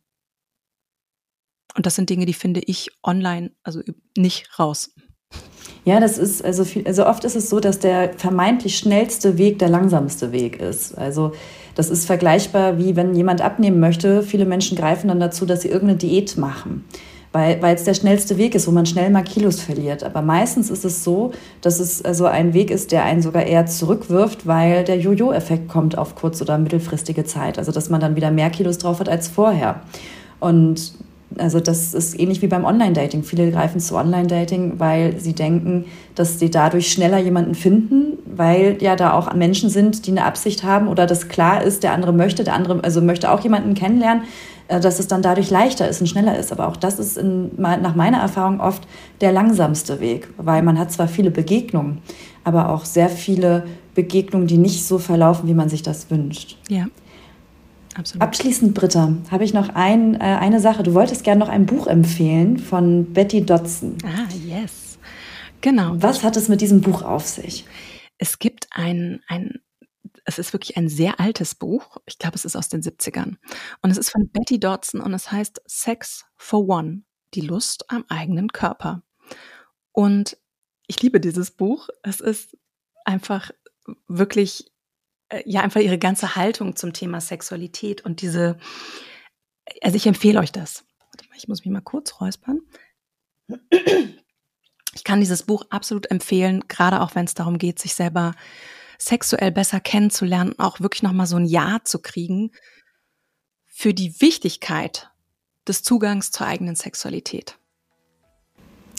Und 1.76 1.88
das 1.88 1.96
sind 1.96 2.12
Dinge, 2.12 2.28
die 2.28 2.34
finde 2.34 2.62
ich 2.62 2.92
online 3.02 3.52
also 3.64 3.82
nicht 4.16 4.60
raus. 4.60 4.94
Ja, 5.84 6.00
das 6.00 6.20
ist 6.20 6.46
also 6.46 6.64
viel, 6.64 6.86
also 6.86 7.08
oft 7.08 7.24
ist 7.24 7.36
es 7.36 7.50
so, 7.50 7.60
dass 7.60 7.80
der 7.80 8.14
vermeintlich 8.14 8.78
schnellste 8.78 9.40
Weg 9.40 9.58
der 9.58 9.70
langsamste 9.70 10.32
Weg 10.32 10.62
ist. 10.62 10.96
Also 10.96 11.34
das 11.74 11.90
ist 11.90 12.06
vergleichbar 12.06 12.78
wie 12.78 12.96
wenn 12.96 13.16
jemand 13.16 13.42
abnehmen 13.42 13.80
möchte. 13.80 14.22
Viele 14.22 14.46
Menschen 14.46 14.78
greifen 14.78 15.08
dann 15.08 15.20
dazu, 15.20 15.48
dass 15.48 15.64
sie 15.64 15.70
irgendeine 15.70 15.98
Diät 15.98 16.38
machen 16.38 16.86
weil, 17.34 17.60
es 17.74 17.84
der 17.84 17.96
schnellste 17.96 18.38
Weg 18.38 18.54
ist, 18.54 18.68
wo 18.68 18.72
man 18.72 18.86
schnell 18.86 19.10
mal 19.10 19.24
Kilos 19.24 19.60
verliert. 19.60 20.04
Aber 20.04 20.22
meistens 20.22 20.70
ist 20.70 20.86
es 20.86 21.04
so, 21.04 21.32
dass 21.62 21.80
es 21.80 22.06
also 22.06 22.26
ein 22.26 22.54
Weg 22.54 22.70
ist, 22.70 22.92
der 22.92 23.04
einen 23.04 23.24
sogar 23.24 23.44
eher 23.44 23.66
zurückwirft, 23.66 24.46
weil 24.46 24.84
der 24.84 25.00
Jojo-Effekt 25.00 25.68
kommt 25.68 25.98
auf 25.98 26.16
kurz- 26.16 26.42
oder 26.44 26.60
mittelfristige 26.60 27.26
Zeit. 27.26 27.58
Also 27.58 27.72
dass 27.72 27.90
man 27.90 28.00
dann 28.00 28.16
wieder 28.16 28.30
mehr 28.30 28.52
Kilos 28.52 28.78
drauf 28.78 29.00
hat 29.00 29.10
als 29.10 29.28
vorher. 29.28 29.82
Und 30.40 30.94
also 31.40 31.60
das 31.60 31.96
ist 31.96 32.20
ähnlich 32.20 32.44
wie 32.44 32.48
beim 32.48 32.66
Online-Dating. 32.66 33.24
Viele 33.24 33.50
greifen 33.50 33.80
zu 33.80 33.96
Online-Dating, 33.96 34.74
weil 34.78 35.20
sie 35.20 35.34
denken, 35.34 35.86
dass 36.14 36.38
sie 36.38 36.52
dadurch 36.52 36.92
schneller 36.92 37.18
jemanden 37.18 37.56
finden, 37.56 38.20
weil 38.26 38.78
ja 38.80 38.96
da 38.96 39.14
auch 39.14 39.34
Menschen 39.34 39.72
sind, 39.72 40.06
die 40.06 40.12
eine 40.12 40.26
Absicht 40.26 40.64
haben 40.64 40.88
oder 40.88 41.08
das 41.08 41.30
klar 41.30 41.64
ist, 41.64 41.82
der 41.82 41.94
andere 41.94 42.14
möchte, 42.14 42.44
der 42.44 42.54
andere 42.54 42.84
also 42.84 43.02
möchte 43.02 43.32
auch 43.32 43.42
jemanden 43.42 43.74
kennenlernen 43.74 44.24
dass 44.68 45.00
es 45.00 45.08
dann 45.08 45.22
dadurch 45.22 45.50
leichter 45.50 45.88
ist 45.88 46.02
und 46.02 46.08
schneller 46.08 46.38
ist. 46.38 46.52
Aber 46.52 46.68
auch 46.68 46.78
das 46.78 47.00
ist 47.00 47.18
in, 47.18 47.52
nach 47.58 47.96
meiner 47.96 48.20
Erfahrung 48.20 48.60
oft 48.60 48.88
der 49.22 49.32
langsamste 49.32 50.00
Weg, 50.00 50.30
weil 50.38 50.62
man 50.62 50.80
hat 50.80 50.92
zwar 50.92 51.08
viele 51.08 51.32
Begegnungen, 51.32 52.00
aber 52.44 52.70
auch 52.70 52.86
sehr 52.86 53.10
viele 53.10 53.66
Begegnungen, 53.96 54.48
die 54.48 54.58
nicht 54.58 54.86
so 54.86 54.98
verlaufen, 54.98 55.48
wie 55.48 55.54
man 55.54 55.70
sich 55.70 55.82
das 55.82 56.10
wünscht. 56.10 56.58
Ja. 56.70 56.88
Absolut. 57.96 58.24
Abschließend, 58.24 58.74
Britta, 58.74 59.14
habe 59.30 59.44
ich 59.44 59.54
noch 59.54 59.70
ein, 59.70 60.16
äh, 60.16 60.24
eine 60.24 60.60
Sache. 60.60 60.82
Du 60.82 60.96
wolltest 60.96 61.24
gerne 61.24 61.40
noch 61.40 61.50
ein 61.50 61.68
Buch 61.68 61.86
empfehlen 61.86 62.58
von 62.58 63.14
Betty 63.14 63.46
Dodson. 63.46 63.98
Ah, 64.04 64.28
yes. 64.44 64.98
Genau. 65.62 65.94
Was 65.98 66.24
hat 66.24 66.36
es 66.36 66.50
mit 66.50 66.62
diesem 66.62 66.82
Buch 66.82 67.04
auf 67.04 67.28
sich? 67.28 67.66
Es 68.18 68.40
gibt 68.40 68.68
ein, 68.72 69.22
ein 69.28 69.60
es 70.26 70.40
ist 70.40 70.54
wirklich 70.54 70.78
ein 70.78 70.90
sehr 70.90 71.20
altes 71.20 71.56
Buch. 71.56 71.98
Ich 72.06 72.18
glaube, 72.18 72.36
es 72.36 72.46
ist 72.46 72.56
aus 72.56 72.70
den 72.70 72.82
70ern. 72.82 73.38
Und 73.82 73.92
es 73.92 73.98
ist 73.98 74.10
von 74.10 74.30
Betty 74.30 74.60
Dodson 74.60 75.02
und 75.02 75.14
es 75.14 75.32
heißt 75.32 75.62
Sex 75.66 76.26
for 76.36 76.68
One, 76.68 77.04
die 77.34 77.42
Lust 77.42 77.90
am 77.90 78.06
eigenen 78.08 78.50
Körper. 78.50 79.04
Und 79.92 80.38
ich 80.88 81.02
liebe 81.02 81.20
dieses 81.20 81.52
Buch. 81.52 81.90
Es 82.04 82.20
ist 82.20 82.58
einfach 83.06 83.52
wirklich, 84.08 84.72
äh, 85.30 85.44
ja, 85.46 85.62
einfach 85.62 85.82
ihre 85.82 85.98
ganze 85.98 86.36
Haltung 86.36 86.76
zum 86.76 86.94
Thema 86.94 87.22
Sexualität 87.22 88.06
und 88.06 88.22
diese, 88.22 88.58
also 89.82 89.96
ich 89.96 90.08
empfehle 90.08 90.40
euch 90.40 90.52
das. 90.52 90.86
Ich 91.36 91.48
muss 91.48 91.66
mich 91.66 91.74
mal 91.74 91.82
kurz 91.82 92.22
räuspern. 92.22 92.62
Ich 94.96 95.04
kann 95.04 95.20
dieses 95.20 95.44
Buch 95.44 95.66
absolut 95.70 96.10
empfehlen, 96.12 96.64
gerade 96.68 97.02
auch 97.02 97.16
wenn 97.16 97.26
es 97.26 97.34
darum 97.34 97.58
geht, 97.58 97.80
sich 97.80 97.94
selber 97.94 98.36
sexuell 98.98 99.52
besser 99.52 99.80
kennenzulernen, 99.80 100.54
auch 100.58 100.80
wirklich 100.80 101.04
nochmal 101.04 101.28
so 101.28 101.38
ein 101.38 101.46
Ja 101.46 101.80
zu 101.84 102.00
kriegen 102.00 102.52
für 103.66 103.94
die 103.94 104.22
Wichtigkeit 104.22 105.10
des 105.68 105.84
Zugangs 105.84 106.32
zur 106.32 106.48
eigenen 106.48 106.76
Sexualität. 106.76 107.58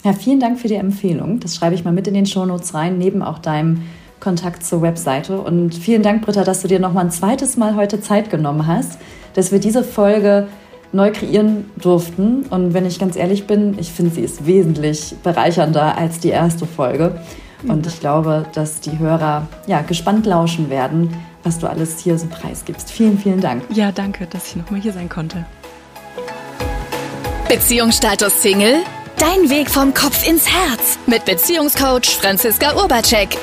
Ja, 0.03 0.13
vielen 0.13 0.39
Dank 0.39 0.59
für 0.59 0.67
die 0.67 0.75
Empfehlung. 0.75 1.39
Das 1.39 1.55
schreibe 1.55 1.75
ich 1.75 1.83
mal 1.83 1.93
mit 1.93 2.07
in 2.07 2.13
den 2.13 2.25
Shownotes 2.25 2.73
rein, 2.73 2.97
neben 2.97 3.23
auch 3.23 3.39
deinem 3.39 3.81
Kontakt 4.19 4.63
zur 4.63 4.81
Webseite. 4.81 5.41
Und 5.41 5.73
vielen 5.73 6.03
Dank, 6.03 6.23
Britta, 6.23 6.43
dass 6.43 6.61
du 6.61 6.67
dir 6.67 6.79
noch 6.79 6.93
mal 6.93 7.01
ein 7.01 7.11
zweites 7.11 7.57
Mal 7.57 7.75
heute 7.75 8.01
Zeit 8.01 8.29
genommen 8.29 8.67
hast, 8.67 8.99
dass 9.33 9.51
wir 9.51 9.59
diese 9.59 9.83
Folge 9.83 10.47
neu 10.91 11.11
kreieren 11.11 11.65
durften. 11.77 12.43
Und 12.49 12.73
wenn 12.73 12.85
ich 12.85 12.99
ganz 12.99 13.15
ehrlich 13.15 13.47
bin, 13.47 13.77
ich 13.79 13.91
finde, 13.91 14.13
sie 14.13 14.21
ist 14.21 14.45
wesentlich 14.45 15.15
bereichernder 15.23 15.97
als 15.97 16.19
die 16.19 16.29
erste 16.29 16.65
Folge. 16.65 17.19
Und 17.67 17.87
ich 17.87 17.99
glaube, 17.99 18.45
dass 18.53 18.79
die 18.79 18.97
Hörer 18.99 19.47
ja, 19.67 19.81
gespannt 19.81 20.25
lauschen 20.25 20.69
werden, 20.69 21.15
was 21.43 21.59
du 21.59 21.67
alles 21.67 21.99
hier 21.99 22.17
so 22.17 22.27
preisgibst. 22.27 22.91
Vielen, 22.91 23.17
vielen 23.17 23.41
Dank. 23.41 23.63
Ja, 23.69 23.91
danke, 23.91 24.27
dass 24.27 24.47
ich 24.49 24.55
nochmal 24.55 24.81
hier 24.81 24.93
sein 24.93 25.09
konnte. 25.09 25.45
Beziehungsstatus 27.47 28.41
Single? 28.41 28.77
Dein 29.17 29.49
Weg 29.49 29.69
vom 29.69 29.93
Kopf 29.93 30.27
ins 30.27 30.47
Herz 30.49 30.99
mit 31.05 31.25
Beziehungscoach 31.25 32.17
Franziska 32.19 32.75
Urbacek. 32.75 33.37